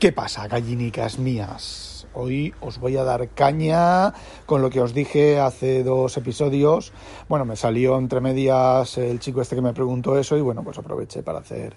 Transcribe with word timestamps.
¿Qué 0.00 0.12
pasa, 0.12 0.48
gallinicas 0.48 1.18
mías? 1.18 2.06
Hoy 2.14 2.54
os 2.62 2.78
voy 2.78 2.96
a 2.96 3.04
dar 3.04 3.28
caña 3.28 4.14
con 4.46 4.62
lo 4.62 4.70
que 4.70 4.80
os 4.80 4.94
dije 4.94 5.38
hace 5.38 5.84
dos 5.84 6.16
episodios. 6.16 6.94
Bueno, 7.28 7.44
me 7.44 7.54
salió 7.54 7.98
entre 7.98 8.22
medias 8.22 8.96
el 8.96 9.20
chico 9.20 9.42
este 9.42 9.56
que 9.56 9.60
me 9.60 9.74
preguntó 9.74 10.18
eso 10.18 10.38
y 10.38 10.40
bueno, 10.40 10.64
pues 10.64 10.78
aproveché 10.78 11.22
para 11.22 11.40
hacer 11.40 11.74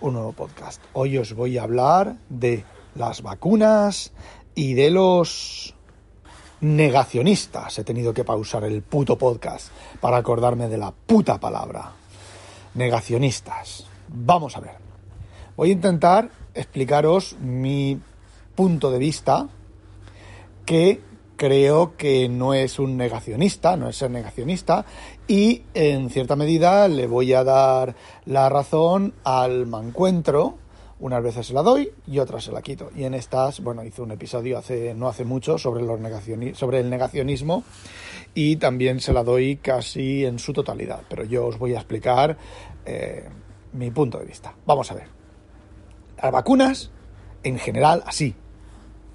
un 0.00 0.12
nuevo 0.12 0.30
podcast. 0.30 0.80
Hoy 0.92 1.18
os 1.18 1.34
voy 1.34 1.58
a 1.58 1.64
hablar 1.64 2.14
de 2.28 2.64
las 2.94 3.22
vacunas 3.22 4.12
y 4.54 4.74
de 4.74 4.90
los 4.90 5.74
negacionistas. 6.60 7.76
He 7.76 7.82
tenido 7.82 8.14
que 8.14 8.22
pausar 8.22 8.62
el 8.62 8.82
puto 8.82 9.18
podcast 9.18 9.72
para 10.00 10.18
acordarme 10.18 10.68
de 10.68 10.78
la 10.78 10.92
puta 10.92 11.40
palabra. 11.40 11.90
Negacionistas. 12.74 13.84
Vamos 14.06 14.56
a 14.56 14.60
ver. 14.60 14.76
Voy 15.56 15.70
a 15.70 15.72
intentar 15.72 16.43
explicaros 16.54 17.36
mi 17.40 18.00
punto 18.54 18.90
de 18.90 18.98
vista, 18.98 19.48
que 20.64 21.00
creo 21.36 21.96
que 21.96 22.28
no 22.28 22.54
es 22.54 22.78
un 22.78 22.96
negacionista, 22.96 23.76
no 23.76 23.88
es 23.88 23.96
ser 23.96 24.10
negacionista, 24.10 24.84
y 25.26 25.62
en 25.74 26.10
cierta 26.10 26.36
medida 26.36 26.88
le 26.88 27.06
voy 27.06 27.32
a 27.32 27.44
dar 27.44 27.94
la 28.24 28.48
razón 28.48 29.14
al 29.24 29.66
mancuentro. 29.66 30.58
Unas 31.00 31.22
veces 31.22 31.48
se 31.48 31.54
la 31.54 31.62
doy 31.62 31.90
y 32.06 32.18
otras 32.18 32.44
se 32.44 32.52
la 32.52 32.62
quito. 32.62 32.90
Y 32.94 33.04
en 33.04 33.14
estas, 33.14 33.60
bueno, 33.60 33.84
hice 33.84 34.00
un 34.00 34.12
episodio 34.12 34.56
hace, 34.56 34.94
no 34.94 35.08
hace 35.08 35.24
mucho 35.24 35.58
sobre, 35.58 35.82
los 35.82 35.98
sobre 36.56 36.80
el 36.80 36.88
negacionismo 36.88 37.64
y 38.32 38.56
también 38.56 39.00
se 39.00 39.12
la 39.12 39.24
doy 39.24 39.56
casi 39.56 40.24
en 40.24 40.38
su 40.38 40.52
totalidad. 40.52 41.02
Pero 41.08 41.24
yo 41.24 41.46
os 41.46 41.58
voy 41.58 41.74
a 41.74 41.78
explicar 41.78 42.38
eh, 42.86 43.28
mi 43.72 43.90
punto 43.90 44.18
de 44.18 44.24
vista. 44.24 44.54
Vamos 44.64 44.90
a 44.92 44.94
ver. 44.94 45.23
Las 46.24 46.32
vacunas, 46.32 46.90
en 47.42 47.58
general, 47.58 48.02
así, 48.06 48.34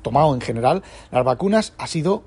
tomado 0.04 0.36
en 0.36 0.42
general, 0.42 0.84
las 1.10 1.26
vacunas 1.26 1.74
ha 1.80 1.88
sido 1.88 2.22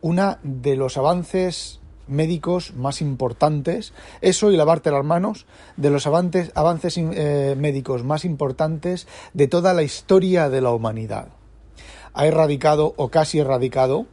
una 0.00 0.38
de 0.42 0.74
los 0.74 0.96
avances 0.96 1.80
médicos 2.06 2.72
más 2.72 3.02
importantes, 3.02 3.92
eso 4.22 4.50
y 4.50 4.56
lavarte 4.56 4.90
las 4.90 5.04
manos, 5.04 5.44
de 5.76 5.90
los 5.90 6.06
avances, 6.06 6.50
avances 6.54 6.96
eh, 6.96 7.56
médicos 7.58 8.04
más 8.04 8.24
importantes 8.24 9.06
de 9.34 9.48
toda 9.48 9.74
la 9.74 9.82
historia 9.82 10.48
de 10.48 10.62
la 10.62 10.70
humanidad. 10.70 11.28
Ha 12.14 12.24
erradicado 12.24 12.94
o 12.96 13.10
casi 13.10 13.38
erradicado 13.38 14.06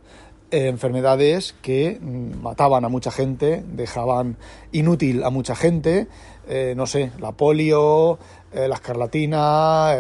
eh, 0.52 0.68
enfermedades 0.68 1.54
que 1.62 2.00
mm, 2.02 2.42
mataban 2.42 2.84
a 2.84 2.90
mucha 2.90 3.12
gente, 3.12 3.64
dejaban 3.68 4.38
inútil 4.72 5.24
a 5.24 5.30
mucha 5.30 5.56
gente, 5.56 6.08
eh, 6.48 6.74
no 6.76 6.88
sé, 6.88 7.12
la 7.20 7.34
polio, 7.34 8.18
eh, 8.52 8.68
la 8.68 8.76
escarlatina, 8.76 9.94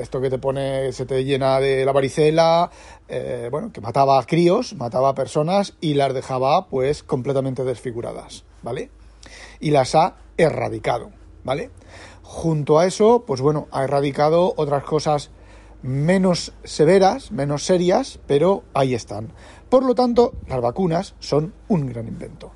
esto 0.00 0.20
que 0.20 0.30
te 0.30 0.38
pone, 0.38 0.92
se 0.92 1.06
te 1.06 1.24
llena 1.24 1.58
de 1.58 1.84
la 1.84 1.90
varicela, 1.90 2.70
bueno, 3.50 3.72
que 3.72 3.80
mataba 3.80 4.18
a 4.18 4.26
críos, 4.26 4.74
mataba 4.74 5.08
a 5.10 5.14
personas 5.14 5.74
y 5.80 5.94
las 5.94 6.14
dejaba 6.14 6.68
pues 6.68 7.02
completamente 7.02 7.64
desfiguradas, 7.64 8.44
¿vale? 8.62 8.90
Y 9.58 9.70
las 9.70 9.94
ha 9.94 10.16
erradicado, 10.36 11.10
¿vale? 11.42 11.70
Junto 12.22 12.78
a 12.78 12.86
eso, 12.86 13.24
pues 13.26 13.40
bueno, 13.40 13.66
ha 13.72 13.84
erradicado 13.84 14.54
otras 14.56 14.84
cosas 14.84 15.30
menos 15.84 16.54
severas, 16.64 17.30
menos 17.30 17.64
serias, 17.64 18.18
pero 18.26 18.64
ahí 18.72 18.94
están. 18.94 19.32
Por 19.74 19.84
lo 19.84 19.96
tanto, 19.96 20.34
las 20.46 20.60
vacunas 20.60 21.16
son 21.18 21.52
un 21.66 21.86
gran 21.86 22.06
invento. 22.06 22.52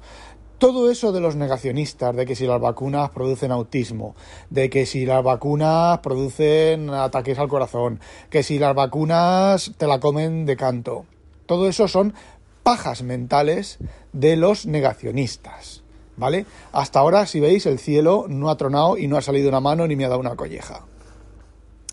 Todo 0.59 0.89
eso 0.89 1.11
de 1.11 1.19
los 1.19 1.35
negacionistas, 1.35 2.15
de 2.15 2.25
que 2.25 2.37
si 2.37 2.47
las 2.47 2.61
vacunas 2.61 3.11
producen 3.11 3.51
autismo, 3.51 4.15
de 4.51 4.71
que 4.71 4.87
si 4.87 5.05
las 5.05 5.25
vacunas 5.25 5.99
producen 5.99 6.91
ataques 6.91 7.41
al 7.41 7.49
corazón, 7.49 7.99
que 8.31 8.45
si 8.45 8.61
las 8.61 8.73
vacunas 8.73 9.73
te 9.77 9.89
la 9.89 9.99
comen 9.99 10.47
de 10.47 10.57
canto, 10.57 11.07
todo 11.47 11.69
eso 11.69 11.89
son 11.89 12.15
pajas 12.63 13.03
mentales 13.03 13.79
de 14.13 14.37
los 14.37 14.67
negacionistas. 14.67 15.83
¿Vale? 16.17 16.47
Hasta 16.71 17.01
ahora, 17.01 17.27
si 17.27 17.41
veis, 17.41 17.67
el 17.67 17.81
cielo 17.81 18.27
no 18.29 18.49
ha 18.49 18.57
tronado 18.57 18.97
y 18.97 19.09
no 19.09 19.17
ha 19.17 19.23
salido 19.23 19.49
una 19.49 19.59
mano 19.59 19.89
ni 19.89 19.97
me 19.97 20.05
ha 20.05 20.09
dado 20.09 20.21
una 20.21 20.37
colleja. 20.37 20.85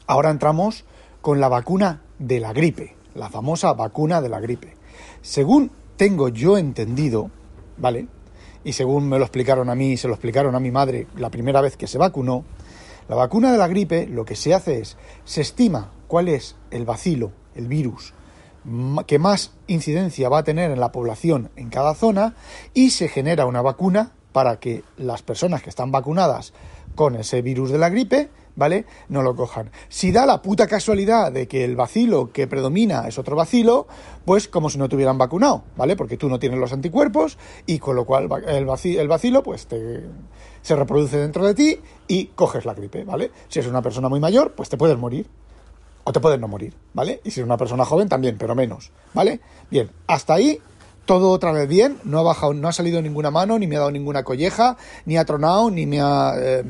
Ahora 0.05 0.29
entramos 0.29 0.85
con 1.21 1.39
la 1.39 1.49
vacuna 1.49 2.03
de 2.19 2.39
la 2.39 2.53
gripe, 2.53 2.95
la 3.15 3.31
famosa 3.31 3.73
vacuna 3.73 4.21
de 4.21 4.29
la 4.29 4.39
gripe. 4.39 4.84
Según 5.25 5.71
tengo 5.97 6.29
yo 6.29 6.55
entendido, 6.55 7.31
¿vale? 7.77 8.07
Y 8.63 8.73
según 8.73 9.09
me 9.09 9.17
lo 9.17 9.25
explicaron 9.25 9.71
a 9.71 9.75
mí 9.75 9.93
y 9.93 9.97
se 9.97 10.07
lo 10.07 10.13
explicaron 10.13 10.53
a 10.53 10.59
mi 10.59 10.69
madre 10.69 11.07
la 11.17 11.31
primera 11.31 11.61
vez 11.61 11.77
que 11.77 11.87
se 11.87 11.97
vacunó, 11.97 12.45
la 13.09 13.15
vacuna 13.15 13.51
de 13.51 13.57
la 13.57 13.67
gripe 13.67 14.05
lo 14.05 14.23
que 14.23 14.35
se 14.35 14.53
hace 14.53 14.81
es, 14.81 14.97
se 15.23 15.41
estima 15.41 15.91
cuál 16.07 16.27
es 16.27 16.55
el 16.69 16.85
vacilo, 16.85 17.31
el 17.55 17.67
virus, 17.67 18.13
que 19.07 19.17
más 19.17 19.53
incidencia 19.65 20.29
va 20.29 20.37
a 20.37 20.43
tener 20.43 20.69
en 20.69 20.79
la 20.79 20.91
población 20.91 21.49
en 21.55 21.69
cada 21.69 21.95
zona 21.95 22.35
y 22.75 22.91
se 22.91 23.07
genera 23.07 23.47
una 23.47 23.63
vacuna 23.63 24.11
para 24.31 24.59
que 24.59 24.83
las 24.95 25.23
personas 25.23 25.63
que 25.63 25.71
están 25.71 25.91
vacunadas 25.91 26.53
con 26.93 27.15
ese 27.15 27.41
virus 27.41 27.71
de 27.71 27.79
la 27.79 27.89
gripe 27.89 28.29
¿vale? 28.55 28.85
No 29.09 29.21
lo 29.21 29.35
cojan. 29.35 29.71
Si 29.89 30.11
da 30.11 30.25
la 30.25 30.41
puta 30.41 30.67
casualidad 30.67 31.31
de 31.31 31.47
que 31.47 31.63
el 31.63 31.75
vacilo 31.75 32.31
que 32.31 32.47
predomina 32.47 33.07
es 33.07 33.17
otro 33.17 33.35
vacilo, 33.35 33.87
pues 34.25 34.47
como 34.47 34.69
si 34.69 34.77
no 34.77 34.89
te 34.89 34.95
hubieran 34.95 35.17
vacunado, 35.17 35.63
¿vale? 35.75 35.95
Porque 35.95 36.17
tú 36.17 36.29
no 36.29 36.39
tienes 36.39 36.59
los 36.59 36.73
anticuerpos 36.73 37.37
y 37.65 37.79
con 37.79 37.95
lo 37.95 38.05
cual 38.05 38.29
el 38.47 38.65
vacilo, 38.65 39.01
el 39.01 39.07
vacilo 39.07 39.43
pues 39.43 39.67
te, 39.67 40.03
se 40.61 40.75
reproduce 40.75 41.17
dentro 41.17 41.45
de 41.45 41.53
ti 41.53 41.79
y 42.07 42.25
coges 42.27 42.65
la 42.65 42.73
gripe, 42.73 43.03
¿vale? 43.03 43.31
Si 43.49 43.59
es 43.59 43.67
una 43.67 43.81
persona 43.81 44.09
muy 44.09 44.19
mayor, 44.19 44.53
pues 44.53 44.69
te 44.69 44.77
puedes 44.77 44.97
morir. 44.97 45.27
O 46.07 46.11
te 46.11 46.19
puedes 46.19 46.39
no 46.39 46.47
morir, 46.47 46.75
¿vale? 46.93 47.19
Y 47.23 47.31
si 47.31 47.39
es 47.39 47.45
una 47.45 47.57
persona 47.57 47.83
joven 47.83 48.07
también, 48.07 48.37
pero 48.37 48.53
menos, 48.53 48.91
¿vale? 49.15 49.39
Bien, 49.71 49.89
hasta 50.05 50.35
ahí 50.35 50.61
todo 51.05 51.29
otra 51.29 51.51
vez 51.51 51.67
bien, 51.67 51.99
no 52.03 52.19
ha 52.19 52.23
bajado, 52.23 52.53
no 52.53 52.67
ha 52.67 52.73
salido 52.73 53.01
ninguna 53.01 53.31
mano, 53.31 53.57
ni 53.59 53.67
me 53.67 53.75
ha 53.75 53.79
dado 53.79 53.91
ninguna 53.91 54.23
colleja, 54.23 54.77
ni 55.05 55.17
ha 55.17 55.25
tronado, 55.25 55.69
ni 55.69 55.85
me 55.85 56.01
ha 56.01 56.33
eh, 56.37 56.63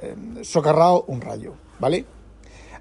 eh, 0.00 0.14
socarrado 0.42 1.04
un 1.08 1.20
rayo, 1.20 1.54
¿vale? 1.78 2.04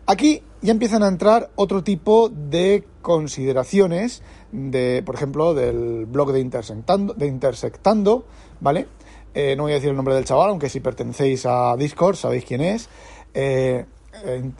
Aquí 0.05 0.41
ya 0.61 0.71
empiezan 0.71 1.03
a 1.03 1.07
entrar 1.07 1.51
otro 1.55 1.83
tipo 1.83 2.29
de 2.29 2.83
consideraciones, 3.01 4.23
de, 4.51 5.03
por 5.05 5.15
ejemplo, 5.15 5.53
del 5.53 6.05
blog 6.05 6.31
de 6.31 6.39
Intersectando, 6.39 7.13
de 7.13 7.27
Intersectando 7.27 8.25
¿vale? 8.59 8.87
Eh, 9.33 9.55
no 9.55 9.63
voy 9.63 9.73
a 9.73 9.75
decir 9.75 9.89
el 9.89 9.95
nombre 9.95 10.15
del 10.15 10.25
chaval, 10.25 10.49
aunque 10.49 10.69
si 10.69 10.79
pertenecéis 10.79 11.45
a 11.45 11.75
Discord 11.77 12.15
sabéis 12.15 12.45
quién 12.45 12.61
es. 12.61 12.89
Eh, 13.33 13.85
el, 14.25 14.53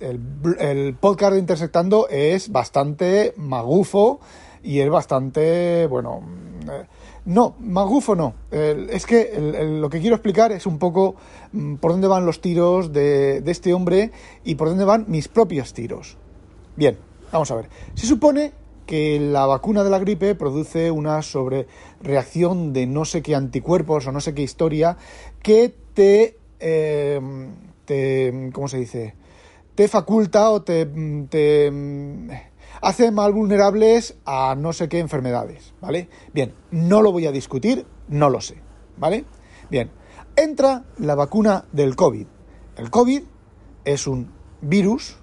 el, 0.59 0.93
podcast 0.93 1.33
de 1.33 1.39
Intersectando 1.39 2.07
es 2.07 2.51
bastante 2.51 3.33
magufo 3.35 4.19
y 4.61 4.79
es 4.79 4.89
bastante, 4.89 5.87
bueno, 5.87 6.21
no, 7.29 7.55
magufo 7.59 8.15
no. 8.15 8.33
es 8.49 9.05
que 9.05 9.39
lo 9.79 9.87
que 9.87 9.99
quiero 9.99 10.15
explicar 10.15 10.51
es 10.51 10.65
un 10.65 10.79
poco 10.79 11.15
mm, 11.51 11.75
por 11.75 11.91
dónde 11.91 12.07
van 12.07 12.25
los 12.25 12.41
tiros 12.41 12.91
de, 12.91 13.43
este 13.45 13.71
hombre 13.71 14.11
y 14.43 14.55
por 14.55 14.67
dónde 14.67 14.83
van 14.83 15.05
mis 15.07 15.27
propios 15.27 15.73
tiros. 15.73 16.17
Bien, 16.75 16.97
vamos 17.31 17.51
a 17.51 17.55
ver. 17.55 17.69
Se 17.93 18.07
supone 18.07 18.51
que 18.87 19.19
la 19.19 19.45
vacuna 19.45 19.83
de 19.83 19.91
la 19.91 19.99
gripe 19.99 20.33
produce 20.33 20.89
una 20.89 21.21
sobrereacción 21.21 22.73
de 22.73 22.87
no 22.87 23.05
sé 23.05 23.21
qué 23.21 23.35
anticuerpos 23.35 24.07
o 24.07 24.11
no 24.11 24.21
sé 24.21 24.33
qué 24.33 24.41
historia 24.41 24.97
que 25.43 25.71
te, 25.93 26.39
eh, 26.59 27.21
te 27.85 28.49
¿cómo 28.51 28.67
se 28.67 28.79
dice? 28.79 29.13
Te 29.75 29.87
faculta 29.87 30.49
o 30.49 30.63
te, 30.63 30.87
te 31.29 32.48
hace 32.81 33.11
más 33.11 33.31
vulnerables 33.31 34.17
a 34.25 34.55
no 34.57 34.73
sé 34.73 34.89
qué 34.89 34.99
enfermedades, 34.99 35.73
¿vale? 35.81 36.09
Bien, 36.33 36.53
no 36.71 37.01
lo 37.01 37.11
voy 37.11 37.25
a 37.25 37.31
discutir, 37.31 37.85
no 38.07 38.29
lo 38.29 38.41
sé, 38.41 38.61
¿vale? 38.97 39.25
Bien, 39.69 39.91
entra 40.35 40.85
la 40.97 41.15
vacuna 41.15 41.65
del 41.71 41.95
COVID. 41.95 42.27
El 42.77 42.89
COVID 42.89 43.23
es 43.85 44.07
un 44.07 44.31
virus, 44.61 45.17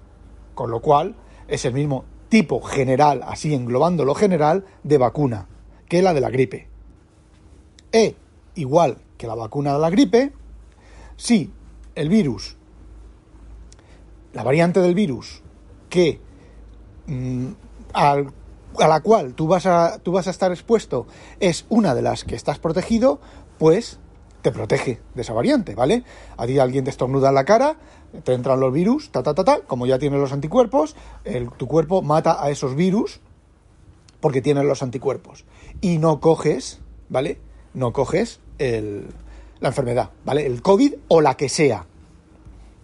con 0.53 0.71
lo 0.71 0.81
cual 0.81 1.15
es 1.47 1.65
el 1.65 1.73
mismo 1.73 2.05
tipo 2.29 2.61
general, 2.61 3.21
así 3.25 3.53
englobando 3.53 4.05
lo 4.05 4.15
general, 4.15 4.65
de 4.83 4.97
vacuna 4.97 5.47
que 5.87 6.01
la 6.01 6.13
de 6.13 6.21
la 6.21 6.29
gripe. 6.29 6.67
E, 7.91 8.15
igual 8.55 8.97
que 9.17 9.27
la 9.27 9.35
vacuna 9.35 9.73
de 9.73 9.79
la 9.79 9.89
gripe, 9.89 10.33
si 11.15 11.51
el 11.95 12.09
virus, 12.09 12.57
la 14.33 14.43
variante 14.43 14.81
del 14.81 14.93
virus 14.93 15.41
que 15.89 16.19
al- 17.93 18.31
a 18.79 18.87
la 18.87 18.99
cual 19.01 19.33
tú 19.33 19.47
vas, 19.47 19.65
a, 19.65 19.97
tú 19.99 20.11
vas 20.11 20.27
a 20.27 20.31
estar 20.31 20.51
expuesto 20.51 21.07
es 21.39 21.65
una 21.69 21.95
de 21.95 22.01
las 22.01 22.23
que 22.23 22.35
estás 22.35 22.59
protegido, 22.59 23.19
pues 23.57 23.99
te 24.41 24.51
protege 24.51 24.99
de 25.15 25.21
esa 25.21 25.33
variante, 25.33 25.73
¿vale? 25.73 26.03
A 26.37 26.45
ti 26.45 26.59
alguien 26.59 26.83
te 26.83 26.89
estornuda 26.91 27.29
en 27.29 27.35
la 27.35 27.43
cara, 27.45 27.77
te 28.23 28.33
entran 28.33 28.59
los 28.59 28.71
virus, 28.71 29.09
ta, 29.11 29.23
ta, 29.23 29.33
ta, 29.33 29.43
ta, 29.43 29.61
como 29.61 29.85
ya 29.87 29.97
tienes 29.99 30.19
los 30.19 30.31
anticuerpos, 30.31 30.95
el- 31.23 31.49
tu 31.51 31.67
cuerpo 31.67 32.01
mata 32.01 32.41
a 32.43 32.49
esos 32.51 32.75
virus 32.75 33.19
porque 34.19 34.41
tienes 34.41 34.63
los 34.65 34.83
anticuerpos. 34.83 35.45
Y 35.81 35.97
no 35.97 36.19
coges, 36.19 36.79
¿vale? 37.09 37.39
No 37.73 37.93
coges 37.93 38.39
el- 38.59 39.07
la 39.59 39.69
enfermedad, 39.69 40.11
¿vale? 40.23 40.45
El 40.45 40.61
COVID 40.61 40.93
o 41.07 41.21
la 41.21 41.35
que 41.35 41.49
sea. 41.49 41.85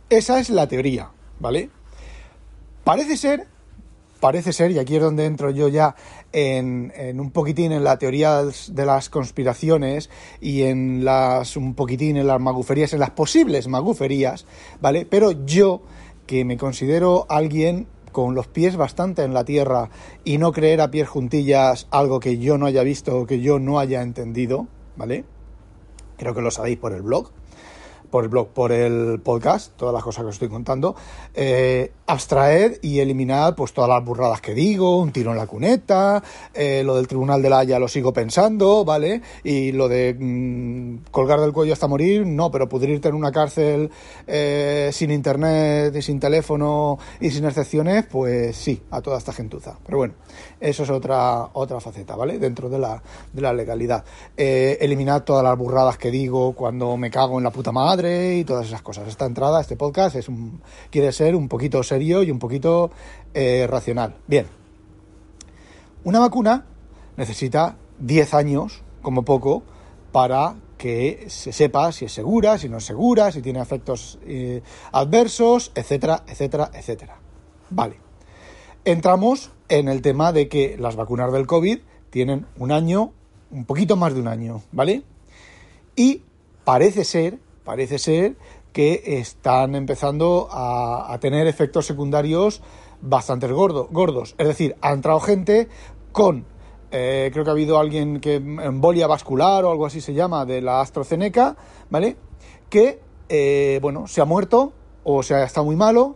Esa 0.10 0.40
es 0.40 0.50
la 0.50 0.68
teoría, 0.68 1.12
¿vale? 1.40 1.70
Parece 2.84 3.16
ser, 3.18 3.48
parece 4.24 4.54
ser, 4.54 4.72
y 4.72 4.80
aquí 4.80 4.96
es 4.96 5.02
donde 5.02 5.26
entro 5.26 5.50
yo 5.52 5.68
ya 5.68 5.98
en, 6.32 6.94
un 7.20 7.32
poquitín 7.32 7.74
en 7.74 7.84
la 7.84 7.98
teoría 7.98 8.42
de 8.42 8.86
las 8.86 9.10
conspiraciones 9.10 10.10
y 10.40 10.62
en 10.62 11.04
las, 11.04 11.58
un 11.58 11.74
poquitín 11.74 12.16
en 12.16 12.28
las 12.28 12.40
maguferías, 12.40 12.94
en 12.94 13.02
las 13.02 13.10
posibles 13.10 13.68
maguferías, 13.68 14.46
¿vale? 14.80 15.06
Pero 15.06 15.34
yo, 15.46 15.82
que 16.26 16.46
me 16.46 16.56
considero 16.56 17.26
alguien 17.28 17.86
con 18.14 18.34
los 18.34 18.48
pies 18.48 18.78
bastante 18.78 19.24
en 19.24 19.34
la 19.34 19.44
tierra 19.44 19.90
y 20.24 20.38
no 20.38 20.54
creer 20.54 20.80
a 20.80 20.90
pies 20.90 21.10
juntillas 21.10 21.88
algo 21.92 22.22
que 22.22 22.38
yo 22.38 22.58
no 22.58 22.68
haya 22.68 22.84
visto 22.84 23.18
o 23.18 23.26
que 23.26 23.42
yo 23.42 23.60
no 23.60 23.78
haya 23.78 24.02
entendido, 24.04 24.68
¿vale? 24.96 25.26
Creo 26.16 26.34
que 26.34 26.40
lo 26.40 26.50
sabéis 26.50 26.78
por 26.78 26.94
el 26.94 27.02
blog 27.02 27.30
por 28.14 28.26
el 28.26 28.30
blog, 28.30 28.50
por 28.50 28.72
el 28.72 29.20
podcast, 29.22 29.76
todas 29.76 29.92
las 29.92 30.04
cosas 30.04 30.22
que 30.22 30.28
os 30.28 30.36
estoy 30.36 30.48
contando, 30.48 30.96
eh, 31.34 31.94
abstraer 32.14 32.80
y 32.82 33.00
eliminar 33.00 33.56
pues 33.56 33.74
todas 33.74 33.90
las 33.90 34.04
burradas 34.04 34.40
que 34.42 34.54
digo, 34.54 35.00
un 35.00 35.12
tiro 35.12 35.32
en 35.32 35.38
la 35.38 35.48
cuneta, 35.48 36.24
eh, 36.54 36.84
lo 36.86 36.96
del 36.96 37.08
Tribunal 37.08 37.42
de 37.42 37.50
la 37.50 37.60
Haya 37.60 37.80
lo 37.80 37.88
sigo 37.88 38.14
pensando, 38.14 38.86
¿vale? 38.86 39.22
Y 39.44 39.72
lo 39.72 39.90
de 39.90 40.16
mm, 40.18 41.10
colgar 41.12 41.40
del 41.40 41.52
cuello 41.52 41.74
hasta 41.74 41.88
morir, 41.88 42.26
no, 42.26 42.52
pero 42.52 42.70
pudrirte 42.70 43.10
en 43.10 43.16
una 43.16 43.32
cárcel 43.32 43.90
eh, 44.28 44.90
sin 44.94 45.12
internet 45.12 45.96
y 45.96 46.02
sin 46.02 46.20
teléfono 46.20 47.00
y 47.20 47.32
sin 47.32 47.46
excepciones, 47.46 48.06
pues 48.06 48.56
sí, 48.56 48.82
a 48.92 49.02
toda 49.02 49.18
esta 49.18 49.34
gentuza. 49.34 49.78
Pero 49.86 49.98
bueno, 49.98 50.14
eso 50.60 50.84
es 50.84 50.90
otra, 50.90 51.50
otra 51.54 51.80
faceta, 51.80 52.16
¿vale? 52.16 52.40
Dentro 52.40 52.70
de 52.70 52.80
la, 52.80 53.02
de 53.32 53.42
la 53.42 53.54
legalidad. 53.54 54.04
Eh, 54.38 54.78
eliminar 54.82 55.26
todas 55.26 55.44
las 55.44 55.58
burradas 55.58 55.98
que 55.98 56.12
digo 56.12 56.54
cuando 56.54 56.96
me 56.98 57.10
cago 57.10 57.38
en 57.38 57.44
la 57.44 57.52
puta 57.52 57.72
madre 57.72 58.38
y 58.38 58.44
todas 58.44 58.68
esas 58.68 58.82
cosas. 58.82 59.08
Esta 59.08 59.26
entrada, 59.26 59.62
este 59.62 59.76
podcast, 59.76 60.16
es 60.16 60.30
un, 60.30 60.62
quiere 60.90 61.12
ser 61.12 61.36
un 61.36 61.48
poquito 61.48 61.82
serio 61.84 62.03
y 62.04 62.32
un 62.32 62.40
poquito 62.40 62.92
eh, 63.34 63.68
racional. 63.70 64.16
Bien. 64.28 64.46
Una 66.04 66.20
vacuna 66.20 66.66
necesita 67.18 67.78
10 68.00 68.34
años, 68.34 68.82
como 69.02 69.24
poco, 69.24 69.64
para 70.12 70.56
que 70.78 71.26
se 71.28 71.54
sepa 71.54 71.92
si 71.92 72.06
es 72.06 72.12
segura, 72.12 72.58
si 72.58 72.68
no 72.68 72.78
es 72.78 72.86
segura, 72.86 73.32
si 73.32 73.42
tiene 73.42 73.62
efectos 73.62 74.20
eh, 74.26 74.62
adversos, 74.92 75.72
etcétera, 75.76 76.24
etcétera, 76.28 76.72
etcétera. 76.74 77.18
Vale. 77.70 77.96
Entramos 78.84 79.52
en 79.70 79.88
el 79.88 80.02
tema 80.02 80.34
de 80.34 80.50
que 80.50 80.76
las 80.78 80.98
vacunas 80.98 81.32
del 81.32 81.48
COVID 81.48 81.80
tienen 82.10 82.46
un 82.58 82.72
año, 82.72 83.14
un 83.50 83.64
poquito 83.66 83.96
más 83.96 84.14
de 84.14 84.20
un 84.20 84.28
año, 84.28 84.62
¿vale? 84.72 85.04
Y 85.96 86.22
parece 86.66 87.06
ser, 87.06 87.40
parece 87.64 87.98
ser 87.98 88.36
que 88.74 89.02
están 89.20 89.76
empezando 89.76 90.50
a, 90.52 91.14
a 91.14 91.20
tener 91.20 91.48
efectos 91.48 91.86
secundarios 91.86 92.62
bastante 93.04 93.48
gordo, 93.48 93.88
gordos. 93.92 94.34
Es 94.38 94.48
decir, 94.48 94.76
ha 94.82 94.92
entrado 94.92 95.20
gente 95.20 95.68
con, 96.12 96.46
eh, 96.92 97.30
creo 97.34 97.44
que 97.44 97.50
ha 97.50 97.54
habido 97.54 97.78
alguien 97.78 98.20
que 98.20 98.36
embolia 98.36 99.08
vascular 99.08 99.66
o 99.66 99.72
algo 99.72 99.86
así 99.86 100.02
se 100.02 100.14
llama, 100.14 100.46
de 100.46 100.62
la 100.62 100.82
AstraZeneca, 100.82 101.56
¿vale? 101.90 102.16
Que, 102.70 103.02
eh, 103.30 103.80
bueno, 103.82 104.08
se 104.08 104.22
ha 104.22 104.26
muerto 104.26 104.74
o 105.04 105.22
se 105.22 105.36
ha 105.36 105.44
estado 105.44 105.66
muy 105.66 105.76
malo 105.76 106.16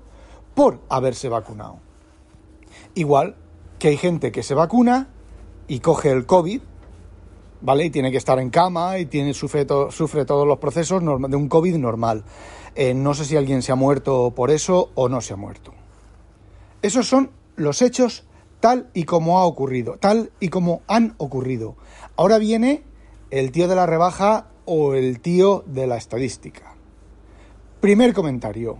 por 0.55 0.79
haberse 0.89 1.29
vacunado. 1.29 1.79
Igual 2.95 3.35
que 3.79 3.89
hay 3.89 3.97
gente 3.97 4.31
que 4.31 4.43
se 4.43 4.55
vacuna 4.55 5.09
y 5.67 5.81
coge 5.81 6.11
el 6.11 6.25
COVID, 6.25 6.61
¿vale? 7.61 7.85
Y 7.85 7.89
tiene 7.89 8.11
que 8.11 8.17
estar 8.17 8.39
en 8.39 8.49
cama 8.49 8.99
y 8.99 9.05
tiene, 9.05 9.33
sufre, 9.33 9.65
to- 9.65 9.91
sufre 9.91 10.25
todos 10.25 10.47
los 10.47 10.59
procesos 10.59 11.01
de 11.01 11.35
un 11.35 11.49
COVID 11.49 11.75
normal. 11.77 12.23
Eh, 12.75 12.93
no 12.93 13.13
sé 13.13 13.25
si 13.25 13.35
alguien 13.35 13.61
se 13.61 13.71
ha 13.71 13.75
muerto 13.75 14.31
por 14.35 14.51
eso 14.51 14.91
o 14.95 15.09
no 15.09 15.21
se 15.21 15.33
ha 15.33 15.37
muerto. 15.37 15.73
Esos 16.81 17.07
son 17.07 17.31
los 17.55 17.81
hechos 17.81 18.25
tal 18.59 18.89
y 18.93 19.03
como 19.03 19.39
ha 19.39 19.45
ocurrido, 19.45 19.97
tal 19.99 20.31
y 20.39 20.49
como 20.49 20.81
han 20.87 21.15
ocurrido. 21.17 21.75
Ahora 22.15 22.37
viene 22.37 22.83
el 23.31 23.51
tío 23.51 23.67
de 23.67 23.75
la 23.75 23.85
rebaja 23.85 24.47
o 24.65 24.93
el 24.93 25.19
tío 25.19 25.63
de 25.65 25.87
la 25.87 25.97
estadística. 25.97 26.75
Primer 27.81 28.13
comentario. 28.13 28.79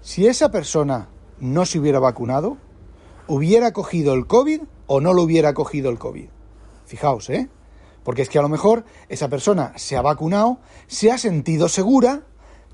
Si 0.00 0.26
esa 0.26 0.50
persona 0.50 1.08
no 1.40 1.66
se 1.66 1.78
hubiera 1.78 1.98
vacunado, 2.00 2.56
¿hubiera 3.26 3.72
cogido 3.72 4.14
el 4.14 4.26
COVID 4.26 4.62
o 4.86 5.00
no 5.00 5.12
lo 5.12 5.22
hubiera 5.22 5.54
cogido 5.54 5.90
el 5.90 5.98
COVID? 5.98 6.28
Fijaos, 6.86 7.28
¿eh? 7.30 7.48
Porque 8.04 8.22
es 8.22 8.28
que 8.28 8.38
a 8.38 8.42
lo 8.42 8.48
mejor 8.48 8.84
esa 9.08 9.28
persona 9.28 9.72
se 9.76 9.96
ha 9.96 10.02
vacunado, 10.02 10.58
se 10.86 11.10
ha 11.10 11.18
sentido 11.18 11.68
segura, 11.68 12.22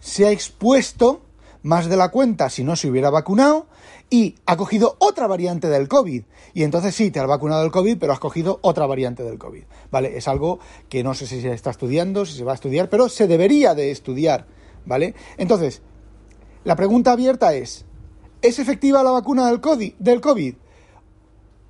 se 0.00 0.26
ha 0.26 0.30
expuesto 0.30 1.22
más 1.62 1.88
de 1.88 1.96
la 1.96 2.10
cuenta 2.10 2.50
si 2.50 2.62
no 2.62 2.76
se 2.76 2.88
hubiera 2.88 3.10
vacunado 3.10 3.66
y 4.10 4.36
ha 4.46 4.56
cogido 4.56 4.96
otra 5.00 5.26
variante 5.26 5.68
del 5.68 5.88
COVID. 5.88 6.22
Y 6.52 6.62
entonces 6.62 6.94
sí, 6.94 7.10
te 7.10 7.20
has 7.20 7.26
vacunado 7.26 7.62
del 7.62 7.72
COVID, 7.72 7.98
pero 7.98 8.12
has 8.12 8.20
cogido 8.20 8.58
otra 8.62 8.86
variante 8.86 9.22
del 9.24 9.38
COVID. 9.38 9.64
¿Vale? 9.90 10.16
Es 10.16 10.28
algo 10.28 10.60
que 10.88 11.02
no 11.02 11.14
sé 11.14 11.26
si 11.26 11.40
se 11.40 11.52
está 11.52 11.70
estudiando, 11.70 12.26
si 12.26 12.36
se 12.36 12.44
va 12.44 12.52
a 12.52 12.54
estudiar, 12.54 12.90
pero 12.90 13.08
se 13.08 13.26
debería 13.26 13.74
de 13.74 13.90
estudiar. 13.90 14.46
¿Vale? 14.84 15.14
Entonces, 15.38 15.82
la 16.64 16.76
pregunta 16.76 17.12
abierta 17.12 17.54
es, 17.54 17.86
¿es 18.42 18.58
efectiva 18.58 19.02
la 19.02 19.10
vacuna 19.10 19.48
del 19.48 19.60
COVID? 19.60 19.94
Del 19.98 20.20
COVID? 20.20 20.54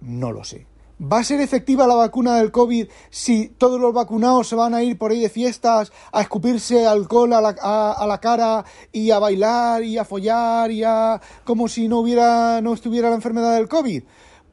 No 0.01 0.33
lo 0.33 0.45
sé. 0.45 0.67
¿Va 1.02 1.19
a 1.19 1.25
ser 1.25 1.41
efectiva 1.41 1.88
la 1.88 1.96
vacuna 1.96 2.37
del 2.37 2.52
COVID 2.52 2.87
si 3.11 3.49
todos 3.49 3.81
los 3.81 3.93
vacunados 3.93 4.46
se 4.46 4.55
van 4.55 4.75
a 4.75 4.82
ir 4.85 4.96
por 4.96 5.11
ahí 5.11 5.20
de 5.20 5.29
fiestas 5.29 5.93
a 6.12 6.23
escupirse 6.23 6.87
alcohol 6.87 7.32
a 7.32 7.41
la, 7.41 8.20
cara 8.20 8.64
y 8.93 9.11
a 9.11 9.19
bailar 9.19 9.82
y 9.82 9.99
a 9.99 10.05
follar 10.05 10.70
y 10.70 10.85
a 10.85 11.20
como 11.44 11.67
si 11.67 11.88
no 11.88 11.99
hubiera 11.99 12.61
no 12.61 12.75
estuviera 12.75 13.08
la 13.08 13.17
enfermedad 13.17 13.56
del 13.56 13.69
COVID? 13.69 14.05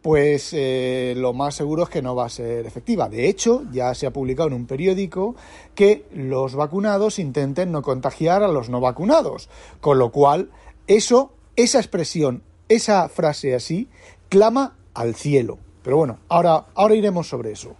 Pues 0.01 0.49
eh, 0.53 1.13
lo 1.15 1.31
más 1.33 1.53
seguro 1.53 1.83
es 1.83 1.89
que 1.89 2.01
no 2.01 2.15
va 2.15 2.25
a 2.25 2.29
ser 2.29 2.65
efectiva. 2.65 3.07
De 3.07 3.29
hecho, 3.29 3.63
ya 3.71 3.93
se 3.93 4.07
ha 4.07 4.11
publicado 4.11 4.47
en 4.47 4.55
un 4.55 4.65
periódico 4.65 5.35
que 5.75 6.07
los 6.11 6.55
vacunados 6.55 7.19
intenten 7.19 7.71
no 7.71 7.83
contagiar 7.83 8.41
a 8.41 8.47
los 8.47 8.67
no 8.69 8.81
vacunados. 8.81 9.47
Con 9.79 9.99
lo 9.99 10.11
cual, 10.11 10.49
eso, 10.87 11.33
esa 11.55 11.77
expresión, 11.77 12.41
esa 12.67 13.09
frase 13.09 13.53
así, 13.53 13.89
clama 14.27 14.75
al 14.95 15.13
cielo. 15.13 15.59
Pero 15.83 15.97
bueno, 15.97 16.19
ahora, 16.29 16.65
ahora 16.75 16.95
iremos 16.95 17.27
sobre 17.27 17.51
eso. 17.51 17.75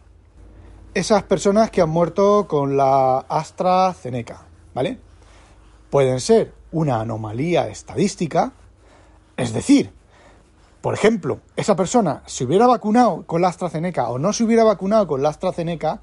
Esas 0.93 1.23
personas 1.23 1.71
que 1.71 1.81
han 1.81 1.89
muerto 1.89 2.47
con 2.47 2.75
la 2.75 3.19
AstraZeneca, 3.19 4.45
¿vale? 4.73 4.99
Pueden 5.89 6.19
ser 6.19 6.53
una 6.71 7.01
anomalía 7.01 7.67
estadística, 7.67 8.53
es 9.37 9.53
decir, 9.53 9.91
por 10.81 10.95
ejemplo, 10.95 11.39
esa 11.55 11.75
persona 11.75 12.23
se 12.25 12.43
hubiera 12.43 12.65
vacunado 12.65 13.23
con 13.27 13.41
la 13.41 13.49
AstraZeneca 13.49 14.09
o 14.09 14.17
no 14.17 14.33
se 14.33 14.43
hubiera 14.43 14.63
vacunado 14.63 15.05
con 15.05 15.21
la 15.21 15.29
AstraZeneca, 15.29 16.01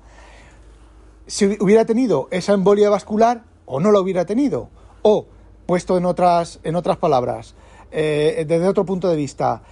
si 1.26 1.46
hubiera 1.60 1.84
tenido 1.84 2.28
esa 2.30 2.54
embolia 2.54 2.88
vascular 2.88 3.42
o 3.66 3.80
no 3.80 3.90
la 3.90 4.00
hubiera 4.00 4.24
tenido. 4.24 4.68
O, 5.02 5.26
puesto 5.66 5.98
en 5.98 6.06
otras, 6.06 6.60
en 6.62 6.76
otras 6.76 6.96
palabras, 6.96 7.54
eh, 7.90 8.44
desde 8.46 8.68
otro 8.68 8.84
punto 8.84 9.08
de 9.08 9.16
vista, 9.16 9.62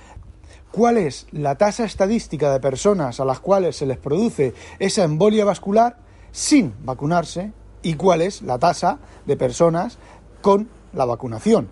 ¿cuál 0.76 0.98
es 0.98 1.26
la 1.32 1.54
tasa 1.54 1.86
estadística 1.86 2.52
de 2.52 2.60
personas 2.60 3.18
a 3.18 3.24
las 3.24 3.40
cuales 3.40 3.76
se 3.76 3.86
les 3.86 3.96
produce 3.96 4.52
esa 4.78 5.04
embolia 5.04 5.46
vascular 5.46 5.96
sin 6.32 6.74
vacunarse? 6.84 7.52
¿Y 7.82 7.94
cuál 7.94 8.20
es 8.20 8.42
la 8.42 8.58
tasa 8.58 8.98
de 9.24 9.38
personas 9.38 9.96
con 10.42 10.68
la 10.92 11.06
vacunación? 11.06 11.70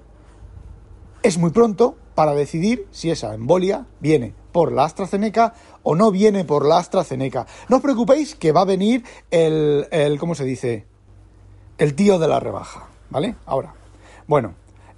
Es 1.23 1.37
muy 1.37 1.51
pronto 1.51 1.97
para 2.15 2.33
decidir 2.33 2.89
si 2.93 3.11
esa 3.11 3.35
embolia 3.35 3.85
viene 4.01 4.33
por 4.53 4.73
la 4.73 4.85
AstraZeneca 4.85 5.53
o 5.83 5.95
no 5.95 6.11
viene 6.11 6.47
por 6.47 6.65
la 6.65 6.79
AstraZeneca. 6.79 7.47
No 7.69 7.77
os 7.77 7.83
preocupéis 7.83 8.35
que 8.35 8.53
va 8.53 8.63
a 8.63 8.65
venir 8.65 9.05
el, 9.31 9.87
el 9.91 10.19
¿cómo 10.19 10.35
se 10.35 10.45
dice? 10.45 10.87
El 11.77 11.95
tío 11.95 12.19
de 12.19 12.29
la 12.29 12.41
rebaja, 12.41 12.89
¿vale? 13.11 13.37
Ahora, 13.45 13.75
bueno, 14.27 14.55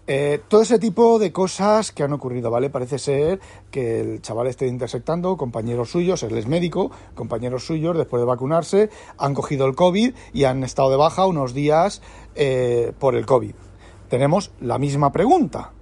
eh, 0.07 0.41
todo 0.49 0.63
ese 0.63 0.79
tipo 0.79 1.19
de 1.19 1.33
cosas 1.33 1.93
que 1.93 2.03
han 2.03 2.13
ocurrido, 2.13 2.51
¿vale? 2.51 2.71
Parece 2.71 2.99
ser 2.99 3.41
que 3.71 4.01
el 4.01 4.23
chaval 4.23 4.47
esté 4.47 4.67
intersectando, 4.67 5.37
compañeros 5.37 5.91
suyos, 5.91 6.23
él 6.23 6.37
es 6.37 6.47
médico, 6.47 6.91
compañeros 7.15 7.67
suyos, 7.67 7.97
después 7.97 8.21
de 8.21 8.27
vacunarse, 8.27 8.91
han 9.19 9.35
cogido 9.35 9.67
el 9.67 9.75
COVID 9.75 10.15
y 10.33 10.45
han 10.45 10.63
estado 10.65 10.91
de 10.91 10.97
baja 10.97 11.27
unos 11.27 11.55
días 11.55 12.03
eh, 12.35 12.93
por 12.99 13.17
el 13.17 13.27
COVID. 13.27 13.55
Tenemos 14.09 14.53
la 14.61 14.79
misma 14.79 15.13
pregunta. 15.13 15.73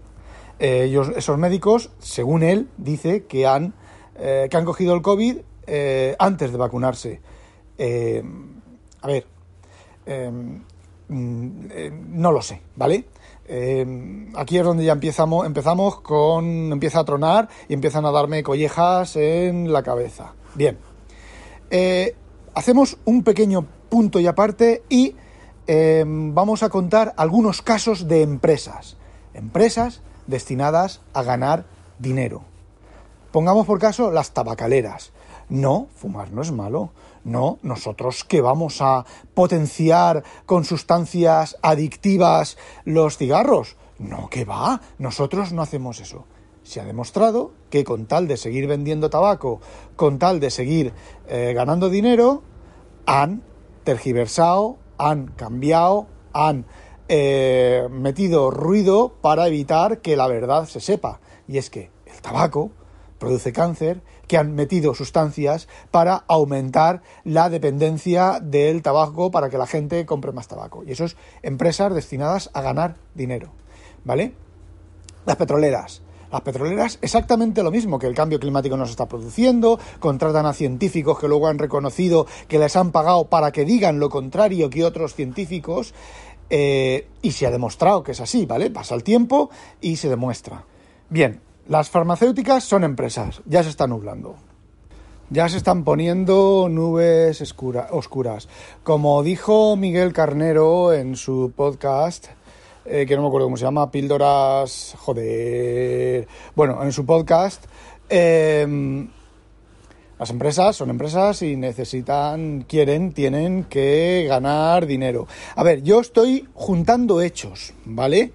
Eh, 0.59 0.97
esos 1.17 1.37
médicos, 1.39 1.91
según 1.99 2.43
él, 2.43 2.69
dice 2.77 3.25
que 3.25 3.47
han, 3.47 3.75
eh, 4.17 4.49
que 4.51 4.57
han 4.57 4.65
cogido 4.65 4.95
el 4.95 5.03
COVID 5.03 5.39
eh, 5.67 6.17
antes 6.19 6.53
de 6.53 6.59
vacunarse. 6.59 7.21
a 7.79 9.07
ver, 9.07 9.27
mm, 10.07 10.57
no 12.11 12.33
lo 12.33 12.41
sé, 12.41 12.61
¿vale? 12.77 13.05
Aquí 14.35 14.59
es 14.59 14.65
donde 14.65 14.85
ya 14.85 14.93
empezamos, 14.93 15.47
empezamos 15.47 16.01
con, 16.01 16.73
empieza 16.73 17.01
a 17.01 17.05
tronar 17.05 17.49
y 17.69 17.75
empiezan 17.75 18.07
a 18.07 18.11
darme 18.11 18.43
collejas 18.43 19.17
en 19.17 19.73
la 19.73 19.83
cabeza. 19.83 20.35
Bien, 20.55 20.79
hacemos 22.55 22.99
un 23.05 23.23
pequeño 23.23 23.67
punto 23.89 24.21
y 24.21 24.27
aparte 24.27 24.83
y 24.89 25.15
vamos 26.07 26.63
a 26.63 26.69
contar 26.69 27.15
algunos 27.17 27.63
casos 27.63 28.09
de 28.09 28.23
empresas. 28.23 28.97
Empresas 29.35 30.03
destinadas 30.27 31.03
a 31.13 31.23
ganar 31.23 31.67
dinero. 31.99 32.43
Pongamos 33.33 33.67
por 33.67 33.79
caso 33.79 34.11
las 34.11 34.31
tabacaleras. 34.33 35.13
No, 35.49 35.89
fumar 35.95 36.33
no 36.33 36.43
es 36.43 36.53
malo. 36.53 36.93
No, 37.25 37.59
nosotros 37.63 38.25
que 38.25 38.41
vamos 38.41 38.81
a 38.81 39.05
potenciar 39.35 40.25
con 40.47 40.65
sustancias 40.65 41.57
adictivas 41.63 42.57
los 42.85 43.17
cigarros. 43.17 43.77
No, 43.99 44.29
que 44.29 44.45
va, 44.45 44.81
nosotros 44.99 45.53
no 45.53 45.63
hacemos 45.63 46.01
eso. 46.01 46.25
Se 46.63 46.81
ha 46.81 46.85
demostrado 46.85 47.53
que 47.71 47.85
con 47.85 48.07
tal 48.07 48.27
de 48.27 48.37
seguir 48.37 48.67
vendiendo 48.67 49.11
tabaco, 49.11 49.61
con 49.97 50.19
tal 50.19 50.41
de 50.41 50.51
seguir 50.51 50.93
eh, 51.29 51.53
ganando 51.55 51.91
dinero, 51.91 52.43
han 53.07 53.43
tergiversado, 53.85 54.79
han 54.99 55.27
cambiado, 55.29 56.07
han 56.33 56.65
eh, 57.09 57.87
metido 57.91 58.51
ruido 58.51 59.13
para 59.21 59.47
evitar 59.47 60.01
que 60.01 60.17
la 60.17 60.27
verdad 60.27 60.67
se 60.67 60.81
sepa. 60.81 61.21
Y 61.47 61.59
es 61.59 61.69
que 61.69 61.91
el 62.07 62.21
tabaco 62.23 62.71
produce 63.19 63.53
cáncer, 63.53 64.03
que 64.27 64.37
han 64.37 64.55
metido 64.55 64.95
sustancias 64.95 65.69
para 65.91 66.25
aumentar 66.29 67.03
la 67.25 67.51
dependencia 67.51 68.41
del 68.41 68.83
tabaco 68.83 69.31
para 69.31 69.51
que 69.51 69.59
la 69.59 69.67
gente 69.67 70.07
compre 70.07 70.33
más 70.33 70.49
tabaco. 70.49 70.85
Y 70.85 70.93
eso 70.93 71.05
es 71.05 71.17
empresas 71.43 71.95
destinadas 71.95 72.51
a 72.55 72.63
ganar 72.63 72.97
dinero. 73.15 73.51
¿Vale? 74.05 74.35
Las 75.27 75.37
petroleras. 75.37 76.03
Las 76.31 76.41
petroleras 76.41 76.99
exactamente 77.01 77.63
lo 77.63 77.71
mismo 77.71 77.99
que 77.99 78.09
el 78.09 78.15
cambio 78.15 78.41
climático 78.41 78.77
nos 78.77 78.91
está 78.91 79.07
produciendo, 79.07 79.79
contratan 80.01 80.47
a 80.47 80.53
científicos 80.53 81.19
que 81.19 81.29
luego 81.29 81.47
han 81.47 81.59
reconocido 81.59 82.27
que 82.49 82.59
les 82.59 82.75
han 82.75 82.91
pagado 82.91 83.27
para 83.27 83.53
que 83.53 83.65
digan 83.65 84.01
lo 84.01 84.11
contrario 84.11 84.69
que 84.69 84.85
otros 84.85 85.15
científicos 85.15 85.95
eh, 86.51 87.07
y 87.23 87.31
se 87.31 87.47
ha 87.47 87.53
demostrado 87.53 88.03
que 88.03 88.13
es 88.13 88.21
así, 88.21 88.47
¿vale? 88.47 88.71
Pasa 88.71 88.97
el 88.97 89.05
tiempo 89.05 89.49
y 89.81 89.97
se 89.97 90.09
demuestra. 90.09 90.65
Bien, 91.09 91.41
las 91.69 91.91
farmacéuticas 91.91 92.65
son 92.65 92.85
empresas, 92.85 93.41
ya 93.47 93.63
se 93.63 93.71
están 93.71 93.91
nublando. 93.91 94.37
Ya 95.31 95.49
se 95.49 95.57
están 95.57 95.85
poniendo 95.85 96.69
nubes 96.71 97.41
oscuras. 97.41 98.49
Como 98.83 99.23
dijo 99.23 99.75
Miguel 99.75 100.13
Carnero 100.13 100.93
en 100.93 101.17
su 101.17 101.53
podcast, 101.57 102.27
eh, 102.85 103.07
que 103.07 103.17
no 103.17 103.23
me 103.23 103.29
acuerdo 103.29 103.47
cómo 103.47 103.57
se 103.57 103.65
llama, 103.65 103.91
Píldoras. 103.91 104.95
Joder. 104.99 106.29
Bueno, 106.55 106.83
en 106.83 106.93
su 106.93 107.07
podcast. 107.07 107.65
Eh, 108.11 109.07
las 110.19 110.31
empresas 110.31 110.77
son 110.77 110.91
empresas 110.91 111.43
y 111.43 111.57
necesitan, 111.57 112.65
quieren, 112.69 113.13
tienen 113.13 113.65
que 113.65 114.27
ganar 114.29 114.87
dinero. 114.87 115.27
A 115.57 115.65
ver, 115.65 115.83
yo 115.83 116.01
estoy 116.01 116.49
juntando 116.55 117.21
hechos, 117.21 117.75
¿vale? 117.85 118.33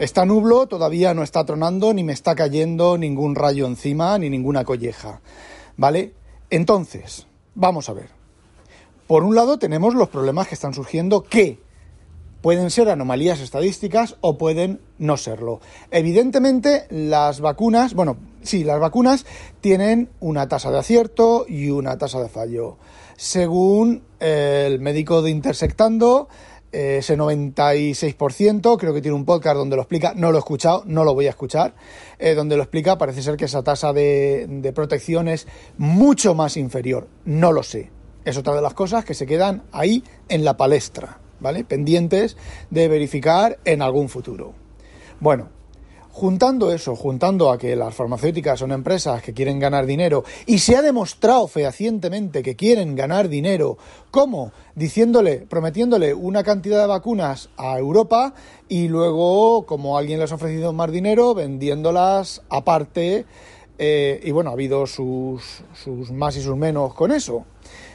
Está 0.00 0.24
nublo, 0.24 0.66
todavía 0.66 1.12
no 1.12 1.22
está 1.22 1.44
tronando, 1.44 1.92
ni 1.92 2.02
me 2.02 2.14
está 2.14 2.34
cayendo 2.34 2.96
ningún 2.96 3.34
rayo 3.34 3.66
encima, 3.66 4.16
ni 4.16 4.30
ninguna 4.30 4.64
colleja, 4.64 5.20
¿vale? 5.76 6.14
Entonces, 6.48 7.26
vamos 7.54 7.90
a 7.90 7.92
ver. 7.92 8.08
Por 9.06 9.24
un 9.24 9.34
lado 9.34 9.58
tenemos 9.58 9.94
los 9.94 10.08
problemas 10.08 10.48
que 10.48 10.54
están 10.54 10.72
surgiendo 10.72 11.22
que 11.22 11.58
pueden 12.40 12.70
ser 12.70 12.88
anomalías 12.88 13.40
estadísticas 13.40 14.16
o 14.22 14.38
pueden 14.38 14.80
no 14.96 15.18
serlo. 15.18 15.60
Evidentemente, 15.90 16.86
las 16.88 17.42
vacunas, 17.42 17.92
bueno, 17.92 18.16
sí, 18.40 18.64
las 18.64 18.80
vacunas 18.80 19.26
tienen 19.60 20.08
una 20.18 20.48
tasa 20.48 20.70
de 20.70 20.78
acierto 20.78 21.44
y 21.46 21.68
una 21.68 21.98
tasa 21.98 22.22
de 22.22 22.30
fallo. 22.30 22.78
Según 23.18 24.02
el 24.18 24.80
médico 24.80 25.20
de 25.20 25.30
Intersectando, 25.30 26.30
ese 26.72 27.16
96%, 27.18 28.78
creo 28.78 28.94
que 28.94 29.02
tiene 29.02 29.16
un 29.16 29.24
podcast 29.24 29.56
donde 29.56 29.76
lo 29.76 29.82
explica, 29.82 30.12
no 30.14 30.30
lo 30.30 30.38
he 30.38 30.40
escuchado, 30.40 30.82
no 30.86 31.04
lo 31.04 31.14
voy 31.14 31.26
a 31.26 31.30
escuchar, 31.30 31.74
eh, 32.18 32.34
donde 32.34 32.56
lo 32.56 32.62
explica, 32.62 32.98
parece 32.98 33.22
ser 33.22 33.36
que 33.36 33.46
esa 33.46 33.62
tasa 33.62 33.92
de, 33.92 34.46
de 34.48 34.72
protección 34.72 35.28
es 35.28 35.46
mucho 35.78 36.34
más 36.34 36.56
inferior, 36.56 37.08
no 37.24 37.52
lo 37.52 37.62
sé. 37.62 37.90
Es 38.24 38.36
otra 38.36 38.54
de 38.54 38.62
las 38.62 38.74
cosas 38.74 39.04
que 39.04 39.14
se 39.14 39.26
quedan 39.26 39.62
ahí 39.72 40.04
en 40.28 40.44
la 40.44 40.56
palestra. 40.56 41.18
¿vale? 41.40 41.64
Pendientes 41.64 42.36
de 42.70 42.88
verificar 42.88 43.58
en 43.64 43.82
algún 43.82 44.08
futuro. 44.08 44.54
Bueno, 45.18 45.48
juntando 46.12 46.72
eso, 46.72 46.96
juntando 46.96 47.50
a 47.50 47.58
que 47.58 47.76
las 47.76 47.94
farmacéuticas 47.94 48.58
son 48.58 48.72
empresas 48.72 49.22
que 49.22 49.32
quieren 49.32 49.58
ganar 49.58 49.86
dinero 49.86 50.24
y 50.46 50.58
se 50.58 50.76
ha 50.76 50.82
demostrado 50.82 51.46
fehacientemente 51.46 52.42
que 52.42 52.56
quieren 52.56 52.94
ganar 52.94 53.28
dinero, 53.28 53.78
¿cómo? 54.10 54.52
Diciéndole, 54.74 55.46
prometiéndole 55.48 56.12
una 56.12 56.42
cantidad 56.42 56.80
de 56.80 56.86
vacunas 56.86 57.48
a 57.56 57.78
Europa 57.78 58.34
y 58.68 58.88
luego, 58.88 59.64
como 59.66 59.96
alguien 59.96 60.20
les 60.20 60.32
ha 60.32 60.34
ofrecido 60.34 60.72
más 60.72 60.90
dinero, 60.90 61.34
vendiéndolas 61.34 62.42
aparte. 62.50 63.26
Eh, 63.78 64.20
y 64.22 64.30
bueno, 64.30 64.50
ha 64.50 64.52
habido 64.52 64.86
sus, 64.86 65.62
sus 65.72 66.10
más 66.10 66.36
y 66.36 66.42
sus 66.42 66.56
menos 66.56 66.92
con 66.92 67.12
eso. 67.12 67.46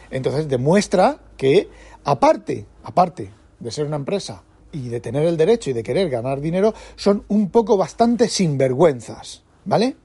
Entonces 0.10 0.48
demuestra 0.48 1.19
que 1.38 1.69
aparte, 2.03 2.65
aparte 2.84 3.31
de 3.60 3.72
ser 3.72 3.86
una 3.86 3.98
empresa 3.98 4.44
y 4.75 4.89
de 4.89 5.00
tener 5.00 5.25
el 5.25 5.38
derecho 5.38 5.70
y 5.70 5.74
de 5.74 5.84
querer 5.84 6.10
ganar 6.10 6.41
dinero, 6.41 6.74
son 6.96 7.24
un 7.29 7.50
poco 7.50 7.77
bastante 7.77 8.27
sinvergüenzas, 8.27 9.44
¿vale? 9.63 9.96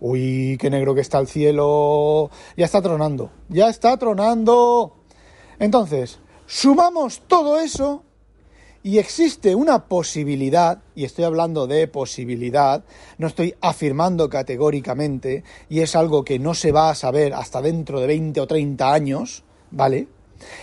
Uy, 0.00 0.56
qué 0.60 0.70
negro 0.70 0.94
que 0.94 1.00
está 1.00 1.18
el 1.18 1.28
cielo. 1.28 2.30
Ya 2.56 2.64
está 2.64 2.82
tronando, 2.82 3.30
ya 3.48 3.68
está 3.68 3.96
tronando. 3.96 4.96
Entonces, 5.58 6.18
sumamos 6.46 7.22
todo 7.26 7.60
eso 7.60 8.02
y 8.82 8.98
existe 8.98 9.54
una 9.54 9.86
posibilidad, 9.86 10.82
y 10.94 11.04
estoy 11.04 11.24
hablando 11.24 11.66
de 11.66 11.88
posibilidad, 11.88 12.84
no 13.16 13.28
estoy 13.28 13.54
afirmando 13.62 14.28
categóricamente, 14.28 15.42
y 15.70 15.80
es 15.80 15.96
algo 15.96 16.22
que 16.22 16.38
no 16.38 16.52
se 16.52 16.70
va 16.70 16.90
a 16.90 16.94
saber 16.94 17.32
hasta 17.32 17.62
dentro 17.62 17.98
de 17.98 18.08
20 18.08 18.40
o 18.42 18.46
30 18.46 18.92
años, 18.92 19.42
¿vale? 19.70 20.08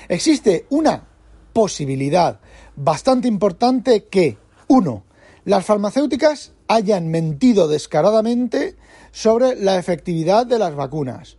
Existe 0.07 0.67
una 0.69 1.07
posibilidad 1.51 2.39
bastante 2.83 3.27
importante 3.27 4.05
que, 4.05 4.37
uno, 4.67 5.03
las 5.45 5.65
farmacéuticas 5.65 6.53
hayan 6.67 7.09
mentido 7.09 7.67
descaradamente 7.67 8.75
sobre 9.11 9.55
la 9.55 9.77
efectividad 9.77 10.45
de 10.45 10.59
las 10.59 10.75
vacunas. 10.75 11.37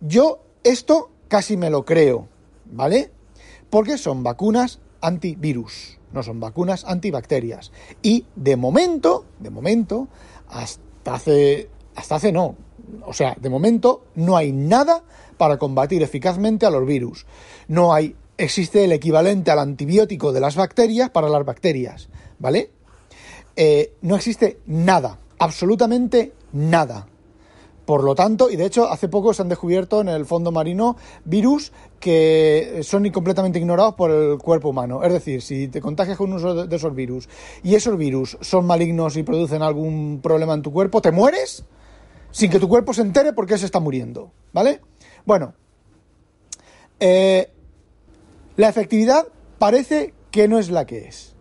Yo 0.00 0.40
esto 0.64 1.10
casi 1.28 1.56
me 1.56 1.70
lo 1.70 1.84
creo, 1.84 2.28
¿vale? 2.66 3.10
Porque 3.70 3.96
son 3.96 4.22
vacunas 4.22 4.80
antivirus, 5.00 5.98
no 6.12 6.22
son 6.22 6.40
vacunas 6.40 6.84
antibacterias. 6.84 7.72
Y 8.02 8.26
de 8.36 8.56
momento, 8.56 9.24
de 9.38 9.50
momento, 9.50 10.08
hasta 10.48 11.14
hace, 11.14 11.70
hasta 11.94 12.16
hace 12.16 12.32
no, 12.32 12.56
o 13.06 13.12
sea, 13.12 13.36
de 13.40 13.48
momento 13.48 14.04
no 14.14 14.36
hay 14.36 14.52
nada 14.52 15.04
para 15.38 15.58
combatir 15.58 16.02
eficazmente 16.02 16.66
a 16.66 16.70
los 16.70 16.86
virus. 16.86 17.26
No 17.68 17.94
hay, 17.94 18.16
existe 18.36 18.84
el 18.84 18.92
equivalente 18.92 19.50
al 19.50 19.58
antibiótico 19.58 20.32
de 20.32 20.40
las 20.40 20.56
bacterias 20.56 21.10
para 21.10 21.28
las 21.28 21.44
bacterias, 21.44 22.08
¿vale? 22.38 22.70
Eh, 23.56 23.94
no 24.02 24.16
existe 24.16 24.58
nada, 24.66 25.18
absolutamente 25.38 26.32
nada. 26.52 27.06
Por 27.84 28.04
lo 28.04 28.14
tanto, 28.14 28.48
y 28.48 28.56
de 28.56 28.64
hecho 28.64 28.88
hace 28.88 29.08
poco 29.08 29.34
se 29.34 29.42
han 29.42 29.48
descubierto 29.48 30.00
en 30.00 30.08
el 30.08 30.24
fondo 30.24 30.52
marino 30.52 30.96
virus 31.24 31.72
que 31.98 32.80
son 32.84 33.10
completamente 33.10 33.58
ignorados 33.58 33.94
por 33.94 34.10
el 34.10 34.38
cuerpo 34.38 34.68
humano. 34.68 35.02
Es 35.02 35.12
decir, 35.12 35.42
si 35.42 35.66
te 35.66 35.80
contagias 35.80 36.16
con 36.16 36.32
uno 36.32 36.66
de 36.66 36.76
esos 36.76 36.94
virus 36.94 37.28
y 37.64 37.74
esos 37.74 37.98
virus 37.98 38.38
son 38.40 38.66
malignos 38.66 39.16
y 39.16 39.24
producen 39.24 39.62
algún 39.62 40.20
problema 40.22 40.54
en 40.54 40.62
tu 40.62 40.72
cuerpo, 40.72 41.02
te 41.02 41.10
mueres 41.10 41.64
sin 42.30 42.50
que 42.50 42.60
tu 42.60 42.68
cuerpo 42.68 42.94
se 42.94 43.02
entere 43.02 43.32
por 43.32 43.46
qué 43.46 43.58
se 43.58 43.66
está 43.66 43.80
muriendo. 43.80 44.30
¿Vale? 44.52 44.80
Bueno, 45.24 45.54
eh, 47.00 47.50
la 48.56 48.68
efectividad 48.68 49.26
parece 49.58 50.14
que 50.30 50.48
no 50.48 50.58
es 50.58 50.70
la 50.70 50.86
que 50.86 51.06
es. 51.06 51.34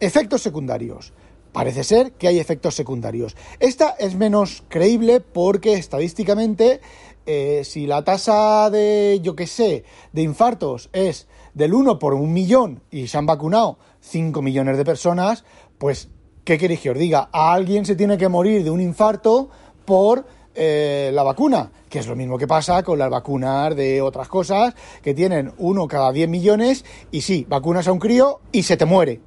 Efectos 0.00 0.42
secundarios. 0.42 1.12
Parece 1.52 1.84
ser 1.84 2.12
que 2.12 2.28
hay 2.28 2.38
efectos 2.38 2.74
secundarios. 2.74 3.34
Esta 3.60 3.90
es 3.98 4.14
menos 4.14 4.62
creíble 4.68 5.20
porque 5.20 5.74
estadísticamente, 5.74 6.80
eh, 7.24 7.62
si 7.64 7.86
la 7.86 8.04
tasa 8.04 8.68
de, 8.68 9.20
yo 9.22 9.34
qué 9.34 9.46
sé, 9.46 9.84
de 10.12 10.22
infartos 10.22 10.90
es 10.92 11.28
del 11.54 11.72
1 11.72 11.98
por 11.98 12.12
un 12.12 12.32
millón 12.32 12.82
y 12.90 13.06
se 13.06 13.16
han 13.16 13.24
vacunado 13.24 13.78
5 14.00 14.42
millones 14.42 14.76
de 14.76 14.84
personas, 14.84 15.44
pues 15.78 16.10
¿Qué 16.46 16.58
queréis 16.58 16.78
que 16.78 16.90
os 16.90 16.96
diga? 16.96 17.28
A 17.32 17.52
alguien 17.54 17.84
se 17.84 17.96
tiene 17.96 18.16
que 18.16 18.28
morir 18.28 18.62
de 18.62 18.70
un 18.70 18.80
infarto 18.80 19.50
por 19.84 20.24
eh, 20.56 21.10
la 21.12 21.22
vacuna, 21.22 21.70
que 21.88 21.98
es 21.98 22.06
lo 22.06 22.16
mismo 22.16 22.38
que 22.38 22.46
pasa 22.46 22.82
con 22.82 22.98
las 22.98 23.10
vacunas 23.10 23.76
de 23.76 24.00
otras 24.00 24.28
cosas, 24.28 24.74
que 25.02 25.14
tienen 25.14 25.52
uno 25.58 25.86
cada 25.86 26.12
10 26.12 26.28
millones 26.28 26.84
y 27.10 27.20
sí, 27.20 27.46
vacunas 27.48 27.86
a 27.88 27.92
un 27.92 27.98
crío 27.98 28.40
y 28.52 28.62
se 28.62 28.76
te 28.76 28.86
muere. 28.86 29.20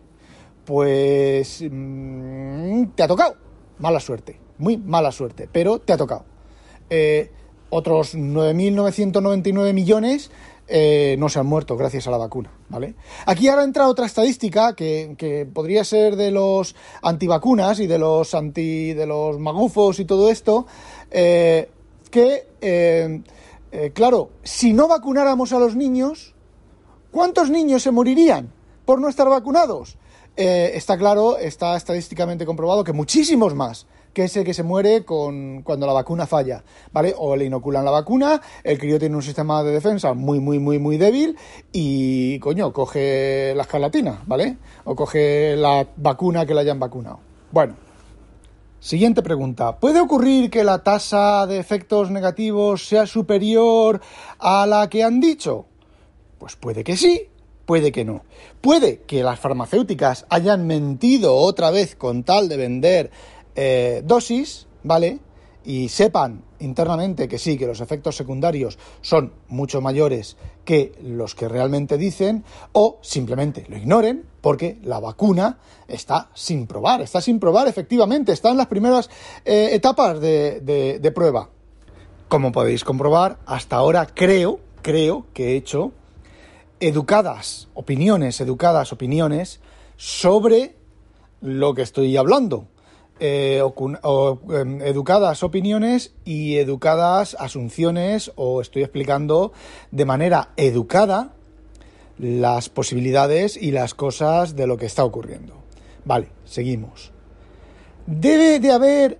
Pues 0.65 1.63
mm, 1.69 2.86
te 2.95 3.03
ha 3.03 3.07
tocado. 3.07 3.36
Mala 3.77 4.00
suerte, 4.00 4.39
muy 4.57 4.77
mala 4.77 5.12
suerte, 5.12 5.48
pero 5.51 5.79
te 5.79 5.93
ha 5.93 5.98
tocado. 5.98 6.25
Eh, 6.89 7.31
otros 7.69 8.15
9.999 8.15 9.74
millones 9.74 10.31
eh, 10.71 11.15
no 11.17 11.29
se 11.29 11.39
han 11.39 11.47
muerto 11.47 11.75
gracias 11.75 12.07
a 12.07 12.11
la 12.11 12.17
vacuna, 12.17 12.51
¿vale? 12.69 12.93
Aquí 13.25 13.47
ahora 13.47 13.63
entra 13.63 13.88
otra 13.88 14.05
estadística 14.05 14.75
que, 14.75 15.47
podría 15.51 15.83
ser 15.83 16.15
de 16.15 16.29
los 16.29 16.75
antivacunas 17.01 17.79
y 17.79 17.88
de 17.88 17.97
los 17.97 18.35
anti 18.35 18.93
de 18.93 19.07
los 19.07 19.39
magufos 19.39 19.99
y 19.99 20.05
todo 20.05 20.29
esto, 20.29 20.67
eh, 21.09 21.71
que 22.11 22.47
eh, 22.61 23.91
claro, 23.95 24.29
si 24.43 24.73
no 24.73 24.88
vacunáramos 24.88 25.53
a 25.53 25.59
los 25.59 25.75
niños, 25.75 26.35
¿cuántos 27.09 27.49
niños 27.49 27.81
se 27.81 27.89
morirían 27.89 28.53
por 28.85 29.01
no 29.01 29.09
estar 29.09 29.27
vacunados? 29.27 29.97
está 30.35 30.97
claro, 30.97 31.38
está 31.38 31.75
estadísticamente 31.75 32.45
comprobado 32.45 32.85
que 32.85 32.93
muchísimos 32.93 33.55
más 33.55 33.88
que 34.13 34.23
es 34.23 34.37
el 34.37 34.43
que 34.43 34.53
se 34.53 34.63
muere 34.63 35.05
con, 35.05 35.61
cuando 35.63 35.85
la 35.85 35.93
vacuna 35.93 36.25
falla, 36.25 36.63
¿vale? 36.91 37.13
O 37.17 37.35
le 37.35 37.45
inoculan 37.45 37.85
la 37.85 37.91
vacuna, 37.91 38.41
el 38.63 38.77
crío 38.77 38.99
tiene 38.99 39.15
un 39.15 39.21
sistema 39.21 39.63
de 39.63 39.71
defensa 39.71 40.13
muy, 40.13 40.39
muy, 40.39 40.59
muy, 40.59 40.79
muy 40.79 40.97
débil 40.97 41.37
y, 41.71 42.39
coño, 42.39 42.73
coge 42.73 43.53
la 43.55 43.63
escarlatina, 43.63 44.21
¿vale? 44.25 44.57
O 44.85 44.95
coge 44.95 45.55
la 45.55 45.87
vacuna 45.97 46.45
que 46.45 46.53
le 46.53 46.61
hayan 46.61 46.79
vacunado. 46.79 47.19
Bueno, 47.51 47.75
siguiente 48.79 49.21
pregunta. 49.21 49.77
¿Puede 49.79 49.99
ocurrir 49.99 50.49
que 50.49 50.63
la 50.63 50.83
tasa 50.83 51.45
de 51.47 51.59
efectos 51.59 52.11
negativos 52.11 52.87
sea 52.87 53.05
superior 53.05 54.01
a 54.39 54.65
la 54.65 54.89
que 54.89 55.03
han 55.03 55.19
dicho? 55.19 55.65
Pues 56.37 56.55
puede 56.55 56.83
que 56.83 56.95
sí, 56.95 57.27
puede 57.65 57.91
que 57.91 58.05
no. 58.05 58.23
Puede 58.61 59.01
que 59.01 59.23
las 59.23 59.39
farmacéuticas 59.39 60.25
hayan 60.29 60.65
mentido 60.65 61.35
otra 61.35 61.69
vez 61.69 61.95
con 61.95 62.23
tal 62.23 62.49
de 62.49 62.57
vender 62.57 63.11
eh, 63.55 64.01
dosis, 64.05 64.67
¿vale? 64.83 65.19
Y 65.63 65.89
sepan 65.89 66.43
internamente 66.59 67.27
que 67.27 67.37
sí, 67.37 67.57
que 67.57 67.67
los 67.67 67.81
efectos 67.81 68.15
secundarios 68.15 68.77
son 69.01 69.33
mucho 69.47 69.81
mayores 69.81 70.37
que 70.65 70.93
los 71.03 71.35
que 71.35 71.47
realmente 71.47 71.97
dicen, 71.97 72.43
o 72.71 72.99
simplemente 73.01 73.65
lo 73.69 73.77
ignoren 73.77 74.25
porque 74.41 74.79
la 74.83 74.99
vacuna 74.99 75.59
está 75.87 76.29
sin 76.33 76.65
probar, 76.65 77.01
está 77.01 77.21
sin 77.21 77.39
probar 77.39 77.67
efectivamente, 77.67 78.31
está 78.31 78.49
en 78.49 78.57
las 78.57 78.67
primeras 78.67 79.09
eh, 79.45 79.69
etapas 79.73 80.19
de, 80.19 80.61
de 80.61 81.11
prueba. 81.11 81.49
Como 82.27 82.51
podéis 82.51 82.83
comprobar, 82.83 83.39
hasta 83.45 83.75
ahora 83.75 84.05
creo, 84.05 84.59
creo 84.81 85.25
que 85.33 85.51
he 85.51 85.55
hecho 85.55 85.91
educadas 86.79 87.67
opiniones, 87.73 88.39
educadas 88.41 88.93
opiniones 88.93 89.59
sobre 89.97 90.75
lo 91.41 91.73
que 91.73 91.81
estoy 91.81 92.15
hablando. 92.17 92.67
Eh, 93.21 93.61
em, 93.61 94.81
educadas 94.81 95.43
opiniones 95.43 96.13
y 96.23 96.55
educadas 96.55 97.35
asunciones 97.38 98.31
o 98.38 98.61
estoy 98.61 98.83
explicando 98.83 99.51
de 99.91 100.05
manera 100.05 100.51
educada 100.55 101.33
las 102.17 102.69
posibilidades 102.69 103.57
y 103.57 103.71
las 103.71 103.93
cosas 103.93 104.55
de 104.55 104.67
lo 104.67 104.77
que 104.77 104.85
está 104.85 105.03
ocurriendo. 105.03 105.53
Vale, 106.05 106.29
seguimos. 106.45 107.11
Debe 108.05 108.59
de 108.59 108.71
haber 108.71 109.19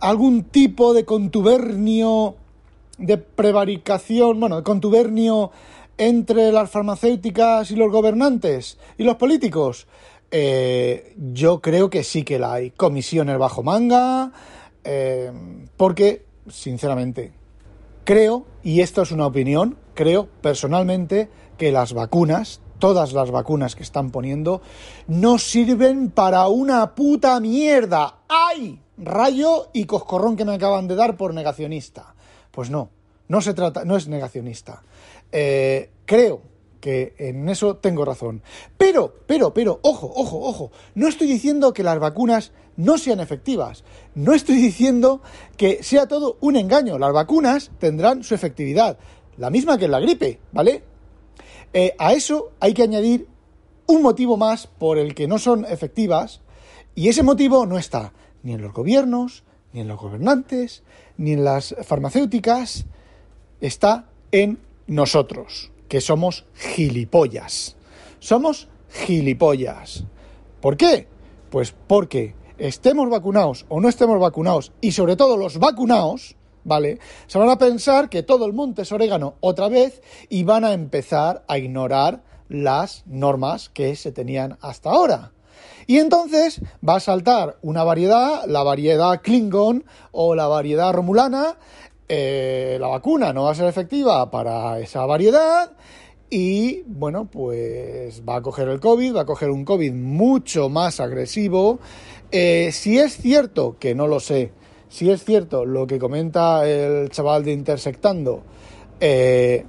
algún 0.00 0.44
tipo 0.44 0.92
de 0.92 1.04
contubernio, 1.04 2.36
de 2.98 3.18
prevaricación, 3.18 4.40
bueno, 4.40 4.56
de 4.56 4.62
contubernio 4.62 5.52
entre 5.96 6.52
las 6.52 6.70
farmacéuticas 6.70 7.70
y 7.70 7.76
los 7.76 7.90
gobernantes 7.90 8.78
y 8.96 9.04
los 9.04 9.16
políticos. 9.16 9.86
Eh, 10.30 11.14
yo 11.32 11.60
creo 11.60 11.90
que 11.90 12.04
sí 12.04 12.22
que 12.22 12.38
la 12.38 12.54
hay. 12.54 12.70
Comisiones 12.70 13.38
bajo 13.38 13.62
manga, 13.62 14.32
eh, 14.84 15.32
porque, 15.76 16.24
sinceramente, 16.48 17.32
creo, 18.04 18.46
y 18.62 18.80
esto 18.80 19.02
es 19.02 19.10
una 19.10 19.26
opinión, 19.26 19.76
creo 19.94 20.28
personalmente 20.40 21.28
que 21.56 21.72
las 21.72 21.92
vacunas, 21.92 22.60
todas 22.78 23.12
las 23.12 23.30
vacunas 23.30 23.74
que 23.74 23.82
están 23.82 24.10
poniendo, 24.10 24.62
no 25.06 25.38
sirven 25.38 26.10
para 26.10 26.48
una 26.48 26.94
puta 26.94 27.40
mierda. 27.40 28.20
¡Ay! 28.28 28.80
Rayo 28.96 29.68
y 29.72 29.84
coscorrón 29.84 30.36
que 30.36 30.44
me 30.44 30.54
acaban 30.54 30.88
de 30.88 30.94
dar 30.94 31.16
por 31.16 31.32
negacionista. 31.32 32.14
Pues 32.50 32.70
no, 32.70 32.90
no 33.28 33.40
se 33.40 33.54
trata, 33.54 33.84
no 33.84 33.96
es 33.96 34.08
negacionista. 34.08 34.82
Eh, 35.30 35.90
creo 36.04 36.42
que 36.80 37.14
en 37.18 37.48
eso 37.48 37.76
tengo 37.76 38.04
razón. 38.04 38.42
Pero, 38.76 39.14
pero, 39.26 39.52
pero, 39.52 39.80
ojo, 39.82 40.12
ojo, 40.14 40.40
ojo, 40.40 40.70
no 40.94 41.08
estoy 41.08 41.26
diciendo 41.26 41.72
que 41.72 41.82
las 41.82 41.98
vacunas 41.98 42.52
no 42.76 42.98
sean 42.98 43.20
efectivas. 43.20 43.84
No 44.14 44.32
estoy 44.34 44.56
diciendo 44.56 45.20
que 45.56 45.82
sea 45.82 46.06
todo 46.06 46.36
un 46.40 46.56
engaño. 46.56 46.98
Las 46.98 47.12
vacunas 47.12 47.70
tendrán 47.78 48.22
su 48.22 48.34
efectividad, 48.34 48.98
la 49.36 49.50
misma 49.50 49.78
que 49.78 49.88
la 49.88 50.00
gripe, 50.00 50.40
¿vale? 50.52 50.82
Eh, 51.72 51.94
a 51.98 52.12
eso 52.12 52.52
hay 52.60 52.74
que 52.74 52.82
añadir 52.82 53.28
un 53.86 54.02
motivo 54.02 54.36
más 54.36 54.66
por 54.66 54.98
el 54.98 55.14
que 55.14 55.28
no 55.28 55.38
son 55.38 55.64
efectivas, 55.64 56.40
y 56.94 57.08
ese 57.08 57.22
motivo 57.22 57.66
no 57.66 57.78
está 57.78 58.12
ni 58.42 58.52
en 58.52 58.62
los 58.62 58.72
gobiernos, 58.72 59.44
ni 59.72 59.80
en 59.80 59.88
los 59.88 59.98
gobernantes, 59.98 60.82
ni 61.16 61.32
en 61.32 61.44
las 61.44 61.74
farmacéuticas, 61.84 62.86
está 63.60 64.08
en 64.30 64.58
nosotros 64.86 65.70
que 65.88 66.00
somos 66.00 66.44
gilipollas. 66.54 67.76
Somos 68.20 68.68
gilipollas. 68.90 70.04
¿Por 70.60 70.76
qué? 70.76 71.08
Pues 71.50 71.74
porque 71.86 72.34
estemos 72.58 73.08
vacunados 73.08 73.64
o 73.68 73.80
no 73.80 73.88
estemos 73.88 74.18
vacunados, 74.20 74.72
y 74.80 74.92
sobre 74.92 75.16
todo 75.16 75.36
los 75.36 75.58
vacunados, 75.58 76.36
¿vale? 76.64 76.98
Se 77.26 77.38
van 77.38 77.48
a 77.48 77.58
pensar 77.58 78.08
que 78.08 78.22
todo 78.22 78.46
el 78.46 78.52
monte 78.52 78.82
es 78.82 78.92
orégano 78.92 79.36
otra 79.40 79.68
vez 79.68 80.02
y 80.28 80.44
van 80.44 80.64
a 80.64 80.72
empezar 80.72 81.44
a 81.48 81.58
ignorar 81.58 82.22
las 82.48 83.04
normas 83.06 83.68
que 83.68 83.96
se 83.96 84.12
tenían 84.12 84.58
hasta 84.60 84.90
ahora. 84.90 85.32
Y 85.86 85.98
entonces 85.98 86.60
va 86.86 86.96
a 86.96 87.00
saltar 87.00 87.58
una 87.62 87.82
variedad, 87.82 88.44
la 88.46 88.62
variedad 88.62 89.22
Klingon 89.22 89.84
o 90.12 90.34
la 90.34 90.46
variedad 90.46 90.92
Romulana, 90.92 91.56
eh, 92.08 92.78
la 92.80 92.88
vacuna 92.88 93.32
no 93.32 93.44
va 93.44 93.52
a 93.52 93.54
ser 93.54 93.66
efectiva 93.66 94.30
para 94.30 94.78
esa 94.80 95.04
variedad 95.04 95.72
y 96.30 96.82
bueno, 96.86 97.26
pues 97.30 98.22
va 98.26 98.36
a 98.36 98.42
coger 98.42 98.68
el 98.68 98.80
COVID, 98.80 99.16
va 99.16 99.22
a 99.22 99.26
coger 99.26 99.50
un 99.50 99.64
COVID 99.64 99.92
mucho 99.92 100.68
más 100.68 101.00
agresivo. 101.00 101.78
Eh, 102.30 102.70
si 102.72 102.98
es 102.98 103.16
cierto, 103.16 103.76
que 103.78 103.94
no 103.94 104.06
lo 104.06 104.20
sé, 104.20 104.52
si 104.88 105.10
es 105.10 105.24
cierto 105.24 105.64
lo 105.64 105.86
que 105.86 105.98
comenta 105.98 106.68
el 106.68 107.10
chaval 107.10 107.44
de 107.44 107.52
Intersectando, 107.52 108.42
eh, 109.00 109.64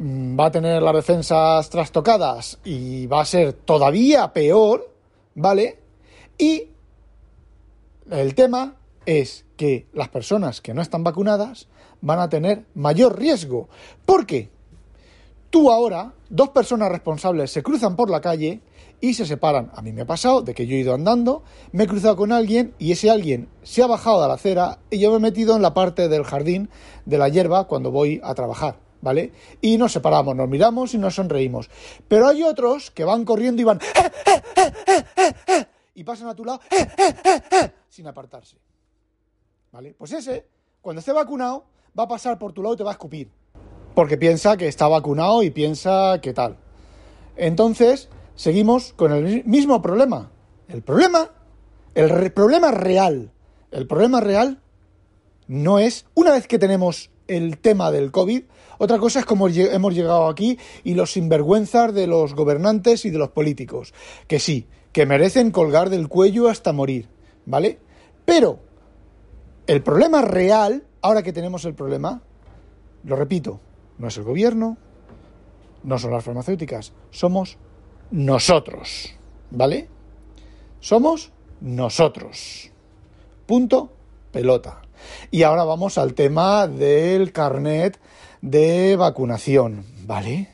va 0.00 0.46
a 0.46 0.50
tener 0.50 0.82
las 0.82 0.94
defensas 0.94 1.70
trastocadas 1.70 2.58
y 2.64 3.06
va 3.06 3.20
a 3.20 3.24
ser 3.24 3.52
todavía 3.52 4.32
peor, 4.32 4.90
¿vale? 5.34 5.78
Y 6.36 6.68
el 8.10 8.34
tema 8.34 8.76
es 9.06 9.44
que 9.56 9.86
las 9.92 10.08
personas 10.08 10.60
que 10.60 10.74
no 10.74 10.82
están 10.82 11.04
vacunadas 11.04 11.68
van 12.00 12.20
a 12.20 12.28
tener 12.28 12.66
mayor 12.74 13.18
riesgo. 13.18 13.68
¿Por 14.04 14.26
qué? 14.26 14.50
Tú 15.50 15.70
ahora, 15.70 16.12
dos 16.28 16.50
personas 16.50 16.90
responsables 16.90 17.50
se 17.50 17.62
cruzan 17.62 17.96
por 17.96 18.10
la 18.10 18.20
calle 18.20 18.60
y 19.00 19.14
se 19.14 19.26
separan. 19.26 19.70
A 19.74 19.82
mí 19.82 19.92
me 19.92 20.02
ha 20.02 20.06
pasado 20.06 20.42
de 20.42 20.54
que 20.54 20.66
yo 20.66 20.76
he 20.76 20.80
ido 20.80 20.94
andando, 20.94 21.44
me 21.72 21.84
he 21.84 21.86
cruzado 21.86 22.16
con 22.16 22.32
alguien 22.32 22.74
y 22.78 22.92
ese 22.92 23.10
alguien 23.10 23.48
se 23.62 23.82
ha 23.82 23.86
bajado 23.86 24.22
de 24.22 24.28
la 24.28 24.34
acera 24.34 24.78
y 24.90 24.98
yo 24.98 25.10
me 25.10 25.16
he 25.16 25.20
metido 25.20 25.54
en 25.54 25.62
la 25.62 25.72
parte 25.72 26.08
del 26.08 26.24
jardín 26.24 26.70
de 27.04 27.18
la 27.18 27.28
hierba 27.28 27.68
cuando 27.68 27.90
voy 27.90 28.20
a 28.24 28.34
trabajar. 28.34 28.80
¿Vale? 29.00 29.32
Y 29.60 29.76
nos 29.76 29.92
separamos, 29.92 30.34
nos 30.34 30.48
miramos 30.48 30.94
y 30.94 30.98
nos 30.98 31.16
sonreímos. 31.16 31.68
Pero 32.08 32.26
hay 32.26 32.42
otros 32.42 32.90
que 32.90 33.04
van 33.04 33.26
corriendo 33.26 33.60
y 33.60 33.64
van 33.66 33.78
¡Eh, 33.78 34.72
eh, 34.86 35.04
eh, 35.46 35.66
y 35.94 36.04
pasan 36.04 36.28
a 36.28 36.34
tu 36.34 36.42
lado 36.42 36.60
sin 37.90 38.06
apartarse. 38.06 38.56
¿Vale? 39.74 39.92
Pues 39.98 40.12
ese, 40.12 40.46
cuando 40.80 41.00
esté 41.00 41.12
vacunado, 41.12 41.64
va 41.98 42.04
a 42.04 42.08
pasar 42.08 42.38
por 42.38 42.52
tu 42.52 42.62
lado 42.62 42.74
y 42.74 42.76
te 42.78 42.84
va 42.84 42.90
a 42.90 42.92
escupir. 42.92 43.28
Porque 43.96 44.16
piensa 44.16 44.56
que 44.56 44.68
está 44.68 44.86
vacunado 44.86 45.42
y 45.42 45.50
piensa 45.50 46.20
que 46.22 46.32
tal. 46.32 46.58
Entonces, 47.34 48.08
seguimos 48.36 48.92
con 48.92 49.10
el 49.10 49.44
mismo 49.44 49.82
problema. 49.82 50.30
El 50.68 50.82
problema, 50.82 51.28
el 51.96 52.30
problema 52.30 52.70
real, 52.70 53.32
el 53.72 53.88
problema 53.88 54.20
real 54.20 54.62
no 55.48 55.80
es, 55.80 56.06
una 56.14 56.30
vez 56.30 56.46
que 56.46 56.60
tenemos 56.60 57.10
el 57.26 57.58
tema 57.58 57.90
del 57.90 58.12
COVID, 58.12 58.44
otra 58.78 58.98
cosa 58.98 59.18
es 59.20 59.26
como 59.26 59.48
hemos 59.48 59.92
llegado 59.92 60.28
aquí 60.28 60.56
y 60.84 60.94
los 60.94 61.14
sinvergüenzas 61.14 61.92
de 61.92 62.06
los 62.06 62.34
gobernantes 62.36 63.04
y 63.06 63.10
de 63.10 63.18
los 63.18 63.30
políticos. 63.30 63.92
Que 64.28 64.38
sí, 64.38 64.68
que 64.92 65.04
merecen 65.04 65.50
colgar 65.50 65.90
del 65.90 66.06
cuello 66.06 66.48
hasta 66.48 66.72
morir, 66.72 67.08
¿vale? 67.44 67.80
Pero 68.24 68.60
el 69.66 69.82
problema 69.82 70.22
real, 70.22 70.84
ahora 71.00 71.22
que 71.22 71.32
tenemos 71.32 71.64
el 71.64 71.74
problema, 71.74 72.22
lo 73.04 73.16
repito, 73.16 73.60
no 73.98 74.08
es 74.08 74.16
el 74.16 74.24
gobierno, 74.24 74.76
no 75.82 75.98
son 75.98 76.12
las 76.12 76.24
farmacéuticas, 76.24 76.92
somos 77.10 77.58
nosotros, 78.10 79.14
¿vale? 79.50 79.88
Somos 80.80 81.32
nosotros. 81.60 82.70
Punto, 83.46 83.92
pelota. 84.32 84.82
Y 85.30 85.42
ahora 85.42 85.64
vamos 85.64 85.98
al 85.98 86.14
tema 86.14 86.66
del 86.66 87.32
carnet 87.32 87.98
de 88.40 88.96
vacunación, 88.96 89.84
¿vale? 90.06 90.48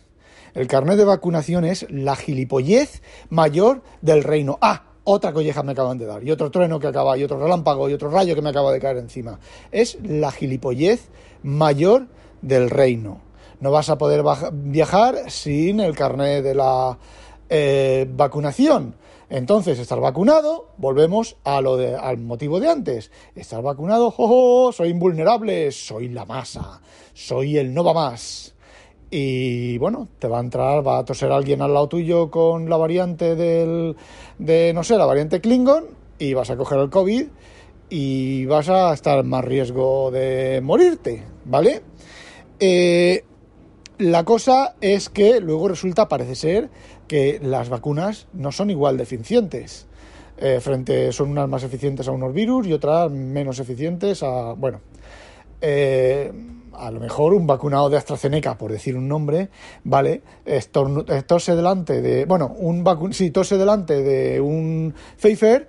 El 0.54 0.66
carnet 0.66 0.96
de 0.96 1.04
vacunación 1.04 1.64
es 1.64 1.86
la 1.90 2.16
gilipollez 2.16 3.02
mayor 3.28 3.82
del 4.02 4.24
reino. 4.24 4.58
Ah, 4.60 4.89
otra 5.04 5.32
colleja 5.32 5.62
me 5.62 5.72
acaban 5.72 5.98
de 5.98 6.06
dar, 6.06 6.22
y 6.22 6.30
otro 6.30 6.50
trueno 6.50 6.78
que 6.78 6.86
acaba, 6.86 7.16
y 7.16 7.24
otro 7.24 7.38
relámpago, 7.38 7.88
y 7.88 7.94
otro 7.94 8.10
rayo 8.10 8.34
que 8.34 8.42
me 8.42 8.50
acaba 8.50 8.72
de 8.72 8.80
caer 8.80 8.98
encima. 8.98 9.38
Es 9.70 9.98
la 10.02 10.30
gilipollez 10.30 11.08
mayor 11.42 12.08
del 12.42 12.70
reino. 12.70 13.20
No 13.60 13.70
vas 13.70 13.90
a 13.90 13.98
poder 13.98 14.22
viajar 14.52 15.30
sin 15.30 15.80
el 15.80 15.94
carnet 15.94 16.42
de 16.42 16.54
la 16.54 16.98
eh, 17.48 18.06
vacunación. 18.10 18.94
Entonces, 19.28 19.78
estar 19.78 20.00
vacunado, 20.00 20.70
volvemos 20.76 21.36
a 21.44 21.60
lo 21.60 21.76
de, 21.76 21.94
al 21.94 22.18
motivo 22.18 22.58
de 22.58 22.68
antes. 22.68 23.10
Estar 23.34 23.62
vacunado, 23.62 24.10
¡jojo! 24.10 24.72
soy 24.72 24.88
invulnerable, 24.88 25.70
soy 25.70 26.08
la 26.08 26.24
masa, 26.24 26.80
soy 27.14 27.56
el 27.58 27.72
no 27.72 27.84
va 27.84 27.94
más. 27.94 28.54
Y 29.10 29.76
bueno, 29.78 30.08
te 30.18 30.28
va 30.28 30.38
a 30.38 30.40
entrar, 30.40 30.86
va 30.86 30.98
a 30.98 31.04
toser 31.04 31.32
alguien 31.32 31.62
al 31.62 31.74
lado 31.74 31.88
tuyo 31.88 32.30
con 32.30 32.70
la 32.70 32.76
variante 32.76 33.34
del, 33.34 33.96
de, 34.38 34.72
no 34.72 34.84
sé, 34.84 34.96
la 34.96 35.06
variante 35.06 35.40
Klingon, 35.40 35.86
y 36.18 36.34
vas 36.34 36.50
a 36.50 36.56
coger 36.56 36.78
el 36.78 36.90
COVID 36.90 37.26
y 37.88 38.46
vas 38.46 38.68
a 38.68 38.92
estar 38.92 39.24
más 39.24 39.44
riesgo 39.44 40.12
de 40.12 40.60
morirte, 40.62 41.24
¿vale? 41.44 41.82
Eh, 42.60 43.24
la 43.98 44.24
cosa 44.24 44.76
es 44.80 45.08
que 45.08 45.40
luego 45.40 45.68
resulta, 45.68 46.08
parece 46.08 46.36
ser, 46.36 46.70
que 47.08 47.40
las 47.42 47.68
vacunas 47.68 48.28
no 48.32 48.52
son 48.52 48.70
igual 48.70 48.96
de 48.96 49.02
eficientes. 49.02 49.88
Eh, 50.38 50.60
frente, 50.60 51.12
son 51.12 51.30
unas 51.30 51.48
más 51.48 51.64
eficientes 51.64 52.08
a 52.08 52.12
unos 52.12 52.32
virus 52.32 52.66
y 52.66 52.72
otras 52.72 53.10
menos 53.10 53.58
eficientes 53.58 54.22
a, 54.22 54.52
bueno, 54.52 54.80
eh, 55.60 56.32
a 56.74 56.90
lo 56.90 57.00
mejor 57.00 57.34
un 57.34 57.46
vacunado 57.46 57.90
de 57.90 57.96
AstraZeneca, 57.96 58.56
por 58.56 58.72
decir 58.72 58.96
un 58.96 59.08
nombre, 59.08 59.50
¿vale? 59.84 60.22
tose 61.26 61.54
delante 61.54 62.00
de, 62.00 62.24
bueno, 62.24 62.54
un 62.58 62.82
vacun 62.82 63.12
sí, 63.12 63.30
tose 63.30 63.58
delante 63.58 64.02
de 64.02 64.40
un 64.40 64.94
Pfeiffer 65.18 65.68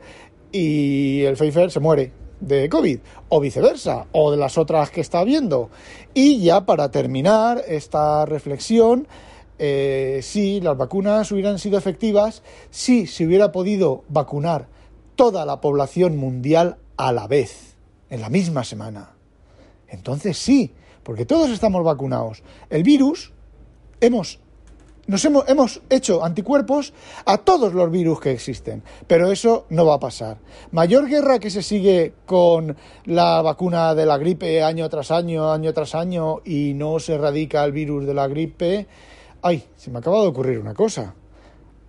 y 0.51 1.23
el 1.23 1.36
Pfeiffer 1.36 1.69
se 1.69 1.80
muere 1.80 2.12
de 2.39 2.69
COVID, 2.69 2.99
o 3.30 3.39
viceversa, 3.39 4.08
o 4.12 4.32
de 4.32 4.38
las 4.38 4.58
otras 4.58 4.89
que 4.89 5.01
está 5.01 5.23
viendo. 5.23 5.69
Y 6.13 6.41
ya 6.41 6.65
para 6.65 6.91
terminar 6.91 7.63
esta 7.67 8.25
reflexión, 8.25 9.08
eh, 9.60 10.19
si 10.23 10.60
las 10.60 10.75
vacunas 10.75 11.32
hubieran 11.32 11.60
sido 11.60 11.77
efectivas, 11.77 12.41
si 12.71 13.06
se 13.06 13.25
hubiera 13.25 13.51
podido 13.51 14.04
vacunar 14.10 14.67
toda 15.15 15.45
la 15.45 15.62
población 15.62 16.17
mundial 16.17 16.77
a 16.97 17.12
la 17.12 17.27
vez, 17.27 17.75
en 18.10 18.21
la 18.21 18.30
misma 18.30 18.63
semana. 18.63 19.20
Entonces 19.91 20.38
sí, 20.38 20.73
porque 21.04 21.25
todos 21.25 21.49
estamos 21.51 21.84
vacunados. 21.84 22.43
El 22.69 22.84
virus, 22.84 23.34
hemos, 23.99 24.39
nos 25.06 25.23
hemos, 25.25 25.47
hemos 25.49 25.82
hecho 25.89 26.23
anticuerpos 26.23 26.93
a 27.25 27.38
todos 27.38 27.73
los 27.73 27.91
virus 27.91 28.21
que 28.21 28.32
existen, 28.32 28.84
pero 29.06 29.32
eso 29.32 29.65
no 29.69 29.86
va 29.86 29.95
a 29.95 29.99
pasar. 29.99 30.38
Mayor 30.71 31.08
guerra 31.08 31.39
que 31.39 31.49
se 31.49 31.62
sigue 31.62 32.13
con 32.25 32.77
la 33.06 33.41
vacuna 33.41 33.93
de 33.93 34.06
la 34.06 34.17
gripe 34.17 34.63
año 34.63 34.89
tras 34.89 35.12
año, 35.12 35.51
año 35.51 35.73
tras 35.73 35.93
año, 35.93 36.38
y 36.45 36.73
no 36.73 36.99
se 36.99 37.15
erradica 37.15 37.63
el 37.65 37.73
virus 37.73 38.06
de 38.06 38.13
la 38.13 38.27
gripe, 38.27 38.88
ay, 39.41 39.65
se 39.75 39.91
me 39.91 39.99
acaba 39.99 40.21
de 40.21 40.27
ocurrir 40.27 40.58
una 40.58 40.73
cosa. 40.73 41.15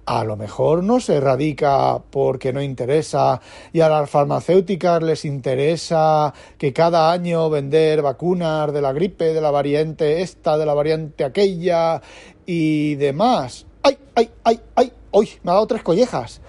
A 0.05 0.25
lo 0.25 0.37
mejor 0.37 0.83
no 0.83 0.99
se 0.99 1.17
erradica 1.17 2.03
porque 2.11 2.53
no 2.53 2.61
interesa 2.61 3.41
y 3.73 3.81
a 3.81 3.89
las 3.89 4.11
farmacéuticas 4.11 5.01
les 5.01 5.25
interesa 5.25 6.35
que 6.59 6.73
cada 6.73 7.13
año 7.13 7.49
vender 7.49 8.03
vacunas 8.03 8.73
de 8.73 8.83
la 8.83 8.93
gripe, 8.93 9.33
de 9.33 9.41
la 9.41 9.53
variante 9.53 10.23
esta, 10.23 10.59
de 10.59 10.67
la 10.67 10.75
variante 10.75 11.23
aquella 11.23 12.03
y 12.45 12.97
demás. 12.97 13.65
¡Ay, 13.85 13.97
ay, 14.17 14.31
ay, 14.43 14.61
ay! 14.75 14.93
¡Uy! 15.13 15.29
Me 15.45 15.53
ha 15.53 15.55
dado 15.55 15.69
tres 15.69 15.83
collejas. 15.85 16.41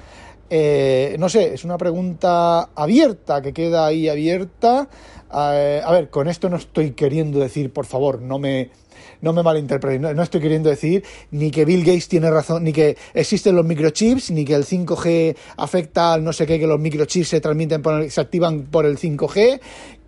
Eh, 0.50 1.16
no 1.20 1.30
sé, 1.30 1.54
es 1.54 1.64
una 1.64 1.78
pregunta 1.78 2.70
abierta 2.76 3.42
que 3.42 3.54
queda 3.54 3.86
ahí 3.86 4.10
abierta. 4.10 4.88
Eh, 5.32 5.82
a 5.84 5.92
ver, 5.92 6.10
con 6.10 6.28
esto 6.28 6.50
no 6.50 6.58
estoy 6.58 6.92
queriendo 6.92 7.40
decir, 7.40 7.72
por 7.74 7.86
favor, 7.86 8.22
no 8.22 8.40
me 8.40 8.70
no 9.22 9.34
me 9.34 9.44
malinterpreten, 9.44 10.16
no, 10.16 10.24
estoy 10.24 10.42
queriendo 10.42 10.70
decir 10.70 11.04
ni 11.32 11.52
que 11.52 11.66
Bill 11.66 11.84
Gates 11.84 12.08
tiene 12.08 12.30
razón, 12.30 12.64
ni 12.64 12.74
que 12.74 12.98
existen 13.14 13.56
los 13.56 13.66
microchips, 13.66 14.32
ni 14.32 14.46
que 14.46 14.56
el 14.56 14.66
5G 14.66 15.36
afecta 15.58 16.14
al 16.14 16.24
no 16.24 16.34
sé 16.34 16.46
qué, 16.46 16.60
que 16.60 16.68
los 16.68 16.80
microchips 16.80 17.28
se 17.28 17.42
transmiten, 17.42 17.82
por 17.82 18.10
se 18.10 18.22
activan 18.22 18.64
por 18.64 18.86
el 18.86 18.98
5G, 18.98 19.60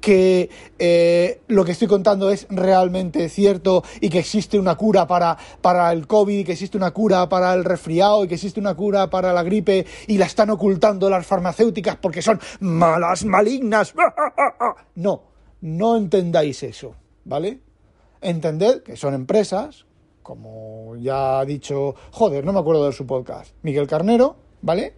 que 0.06 0.52
eh, 0.78 1.42
lo 1.48 1.66
que 1.66 1.72
estoy 1.72 1.88
contando 1.88 2.30
es 2.30 2.46
realmente 2.52 3.28
cierto 3.28 3.84
y 4.00 4.10
que 4.10 4.20
existe 4.20 4.60
una 4.60 4.76
cura 4.76 5.08
para, 5.08 5.36
para 5.62 5.92
el 5.92 6.06
COVID, 6.06 6.46
que 6.46 6.52
existe 6.52 6.78
una 6.78 6.92
cura 6.92 7.28
para 7.28 7.56
el 7.56 7.64
resfriado 7.64 8.24
y 8.24 8.28
que 8.28 8.36
existe 8.36 8.60
una 8.60 8.76
cura 8.76 9.10
para 9.10 9.34
la 9.34 9.42
gripe 9.42 9.84
y 10.06 10.20
la 10.20 10.26
están 10.26 10.52
ocultando 10.52 11.10
las 11.10 11.26
farmacéuticas 11.26 11.96
porque 11.96 12.22
son 12.22 12.40
malas, 12.60 13.26
malignas. 13.26 13.96
No, 14.96 15.24
no 15.62 15.98
entendáis 15.98 16.62
eso, 16.62 16.96
¿vale? 17.26 17.65
Entended 18.26 18.82
que 18.82 18.98
son 18.98 19.14
empresas, 19.14 19.86
como 20.24 20.96
ya 20.98 21.40
ha 21.40 21.46
dicho, 21.46 21.94
joder, 22.10 22.44
no 22.44 22.54
me 22.54 22.60
acuerdo 22.60 22.88
de 22.88 22.92
su 22.92 23.06
podcast, 23.06 23.54
Miguel 23.62 23.86
Carnero, 23.86 24.36
¿vale? 24.64 24.96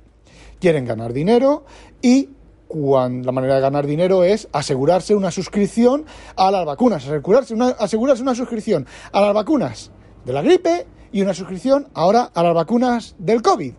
Quieren 0.62 0.86
ganar 0.86 1.12
dinero 1.12 1.66
y 2.02 2.30
la 2.74 3.32
manera 3.34 3.56
de 3.56 3.62
ganar 3.62 3.86
dinero 3.86 4.24
es 4.24 4.48
asegurarse 4.54 5.14
una 5.14 5.30
suscripción 5.30 6.06
a 6.38 6.52
las 6.52 6.66
vacunas, 6.66 7.06
asegurarse 7.06 7.54
una, 7.54 7.68
asegurarse 7.72 8.24
una 8.24 8.34
suscripción 8.34 8.88
a 9.12 9.20
las 9.20 9.34
vacunas 9.34 9.92
de 10.24 10.32
la 10.32 10.42
gripe 10.42 10.88
y 11.12 11.22
una 11.22 11.34
suscripción 11.34 11.90
ahora 11.94 12.32
a 12.34 12.44
las 12.44 12.56
vacunas 12.56 13.16
del 13.18 13.42
COVID. 13.42 13.74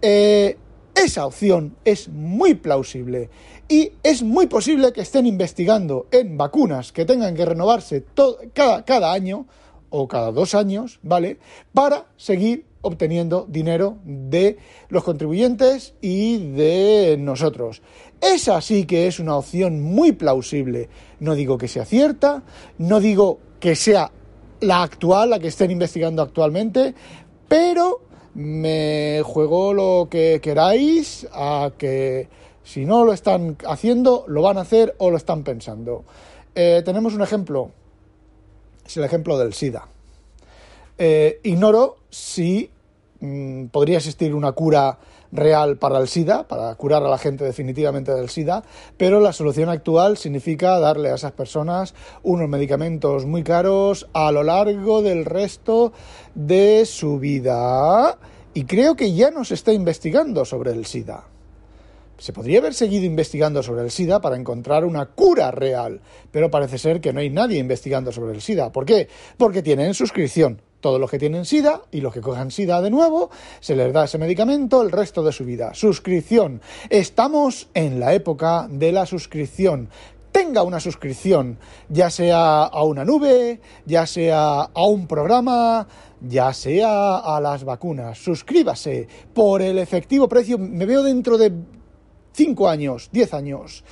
Eh, 0.00 0.56
esa 0.94 1.26
opción 1.26 1.76
es 1.84 2.08
muy 2.08 2.54
plausible 2.54 3.28
y 3.68 3.92
es 4.02 4.22
muy 4.22 4.46
posible 4.46 4.92
que 4.92 5.00
estén 5.00 5.26
investigando 5.26 6.06
en 6.10 6.36
vacunas 6.36 6.92
que 6.92 7.04
tengan 7.04 7.34
que 7.34 7.44
renovarse 7.44 8.04
cada, 8.52 8.84
cada 8.84 9.12
año 9.12 9.46
o 9.90 10.06
cada 10.06 10.30
dos 10.30 10.54
años, 10.54 11.00
¿vale? 11.02 11.38
Para 11.72 12.06
seguir 12.16 12.64
obteniendo 12.82 13.46
dinero 13.48 13.98
de 14.04 14.58
los 14.88 15.02
contribuyentes 15.02 15.94
y 16.00 16.38
de 16.52 17.16
nosotros. 17.18 17.82
Esa 18.20 18.60
sí 18.60 18.84
que 18.84 19.08
es 19.08 19.18
una 19.18 19.36
opción 19.36 19.82
muy 19.82 20.12
plausible. 20.12 20.88
No 21.18 21.34
digo 21.34 21.58
que 21.58 21.66
sea 21.66 21.84
cierta, 21.84 22.44
no 22.78 23.00
digo 23.00 23.40
que 23.58 23.74
sea 23.74 24.12
la 24.60 24.82
actual, 24.82 25.30
la 25.30 25.38
que 25.40 25.48
estén 25.48 25.72
investigando 25.72 26.22
actualmente, 26.22 26.94
pero 27.48 28.02
me 28.34 29.22
juego 29.24 29.72
lo 29.72 30.08
que 30.10 30.40
queráis 30.40 31.26
a 31.32 31.72
que 31.76 32.28
si 32.66 32.84
no 32.84 33.04
lo 33.04 33.12
están 33.12 33.56
haciendo, 33.68 34.24
lo 34.26 34.42
van 34.42 34.58
a 34.58 34.62
hacer 34.62 34.96
o 34.98 35.08
lo 35.08 35.16
están 35.16 35.44
pensando. 35.44 36.04
Eh, 36.52 36.82
tenemos 36.84 37.14
un 37.14 37.22
ejemplo, 37.22 37.70
es 38.84 38.96
el 38.96 39.04
ejemplo 39.04 39.38
del 39.38 39.54
SIDA. 39.54 39.86
Eh, 40.98 41.38
ignoro 41.44 41.98
si 42.10 42.68
mm, 43.20 43.66
podría 43.66 43.98
existir 43.98 44.34
una 44.34 44.50
cura 44.50 44.98
real 45.30 45.76
para 45.76 46.00
el 46.00 46.08
SIDA, 46.08 46.48
para 46.48 46.74
curar 46.74 47.04
a 47.04 47.08
la 47.08 47.18
gente 47.18 47.44
definitivamente 47.44 48.12
del 48.12 48.30
SIDA, 48.30 48.64
pero 48.96 49.20
la 49.20 49.32
solución 49.32 49.68
actual 49.68 50.16
significa 50.16 50.80
darle 50.80 51.10
a 51.10 51.14
esas 51.14 51.32
personas 51.32 51.94
unos 52.24 52.48
medicamentos 52.48 53.26
muy 53.26 53.44
caros 53.44 54.08
a 54.12 54.32
lo 54.32 54.42
largo 54.42 55.02
del 55.02 55.24
resto 55.24 55.92
de 56.34 56.84
su 56.84 57.20
vida. 57.20 58.18
Y 58.54 58.64
creo 58.64 58.96
que 58.96 59.12
ya 59.12 59.30
no 59.30 59.44
se 59.44 59.54
está 59.54 59.72
investigando 59.72 60.44
sobre 60.44 60.72
el 60.72 60.84
SIDA. 60.84 61.35
Se 62.18 62.32
podría 62.32 62.60
haber 62.60 62.72
seguido 62.72 63.04
investigando 63.04 63.62
sobre 63.62 63.82
el 63.82 63.90
SIDA 63.90 64.20
para 64.20 64.36
encontrar 64.36 64.84
una 64.86 65.06
cura 65.06 65.50
real, 65.50 66.00
pero 66.30 66.50
parece 66.50 66.78
ser 66.78 67.00
que 67.00 67.12
no 67.12 67.20
hay 67.20 67.28
nadie 67.28 67.58
investigando 67.58 68.10
sobre 68.10 68.34
el 68.34 68.40
SIDA. 68.40 68.72
¿Por 68.72 68.86
qué? 68.86 69.08
Porque 69.36 69.62
tienen 69.62 69.92
suscripción. 69.92 70.62
Todos 70.80 71.00
los 71.00 71.10
que 71.10 71.18
tienen 71.18 71.44
SIDA 71.44 71.82
y 71.90 72.00
los 72.00 72.14
que 72.14 72.20
cojan 72.20 72.50
SIDA 72.50 72.80
de 72.80 72.90
nuevo, 72.90 73.30
se 73.60 73.76
les 73.76 73.92
da 73.92 74.04
ese 74.04 74.18
medicamento 74.18 74.82
el 74.82 74.92
resto 74.92 75.22
de 75.22 75.32
su 75.32 75.44
vida. 75.44 75.74
Suscripción. 75.74 76.62
Estamos 76.88 77.68
en 77.74 78.00
la 78.00 78.14
época 78.14 78.66
de 78.70 78.92
la 78.92 79.04
suscripción 79.04 79.88
tenga 80.36 80.62
una 80.64 80.80
suscripción, 80.80 81.58
ya 81.88 82.10
sea 82.10 82.64
a 82.64 82.84
una 82.84 83.06
nube, 83.06 83.58
ya 83.86 84.06
sea 84.06 84.64
a 84.64 84.86
un 84.86 85.06
programa, 85.06 85.88
ya 86.20 86.52
sea 86.52 87.16
a 87.16 87.40
las 87.40 87.64
vacunas. 87.64 88.18
Suscríbase 88.18 89.08
por 89.32 89.62
el 89.62 89.78
efectivo 89.78 90.28
precio. 90.28 90.58
Me 90.58 90.84
veo 90.84 91.02
dentro 91.02 91.38
de 91.38 91.54
5 92.36 92.68
años, 92.68 93.08
10 93.12 93.32
años. 93.32 93.82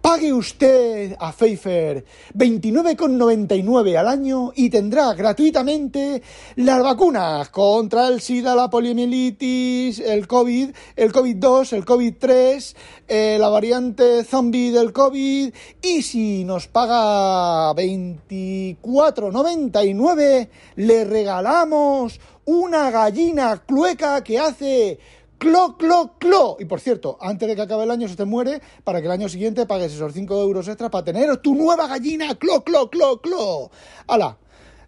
Pague 0.00 0.32
usted 0.32 1.14
a 1.20 1.30
Pfeiffer 1.30 2.04
29,99 2.34 3.96
al 3.96 4.08
año 4.08 4.50
y 4.56 4.68
tendrá 4.68 5.14
gratuitamente 5.14 6.20
las 6.56 6.82
vacunas 6.82 7.50
contra 7.50 8.08
el 8.08 8.20
SIDA, 8.20 8.56
la 8.56 8.68
poliomielitis, 8.68 10.00
el 10.00 10.26
COVID, 10.26 10.70
el 10.96 11.12
COVID-2, 11.12 11.74
el 11.74 11.84
COVID-3, 11.84 12.74
eh, 13.06 13.36
la 13.38 13.48
variante 13.48 14.24
zombie 14.24 14.72
del 14.72 14.92
COVID 14.92 15.54
y 15.80 16.02
si 16.02 16.42
nos 16.42 16.66
paga 16.66 17.72
24,99 17.72 20.48
le 20.74 21.04
regalamos 21.04 22.18
una 22.44 22.90
gallina 22.90 23.62
clueca 23.64 24.24
que 24.24 24.40
hace 24.40 24.98
clo, 25.42 25.76
clo, 25.76 26.14
clo. 26.18 26.56
Y 26.60 26.66
por 26.66 26.80
cierto, 26.80 27.18
antes 27.20 27.48
de 27.48 27.56
que 27.56 27.62
acabe 27.62 27.82
el 27.82 27.90
año 27.90 28.06
se 28.06 28.14
te 28.14 28.24
muere 28.24 28.62
para 28.84 29.00
que 29.00 29.06
el 29.06 29.12
año 29.12 29.28
siguiente 29.28 29.66
pagues 29.66 29.92
esos 29.92 30.12
5 30.12 30.40
euros 30.40 30.68
extra 30.68 30.88
para 30.88 31.04
tener 31.04 31.36
tu 31.38 31.56
nueva 31.56 31.88
gallina, 31.88 32.36
clo, 32.36 32.62
clo, 32.62 32.88
clo, 32.88 33.20
clo. 33.20 33.70
¡Hala! 34.06 34.38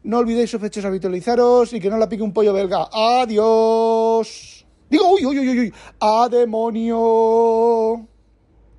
No 0.04 0.18
olvidéis 0.18 0.50
sospechosos 0.50 0.84
habitualizaros 0.86 1.72
y 1.72 1.80
que 1.80 1.90
no 1.90 1.98
la 1.98 2.08
pique 2.08 2.22
un 2.22 2.32
pollo 2.32 2.52
belga. 2.52 2.88
¡Adiós! 2.92 4.64
Digo, 4.88 5.08
uy, 5.08 5.26
uy, 5.26 5.38
uy, 5.38 5.58
uy, 5.58 5.74
¡A 5.98 6.28
demonio! 6.30 8.06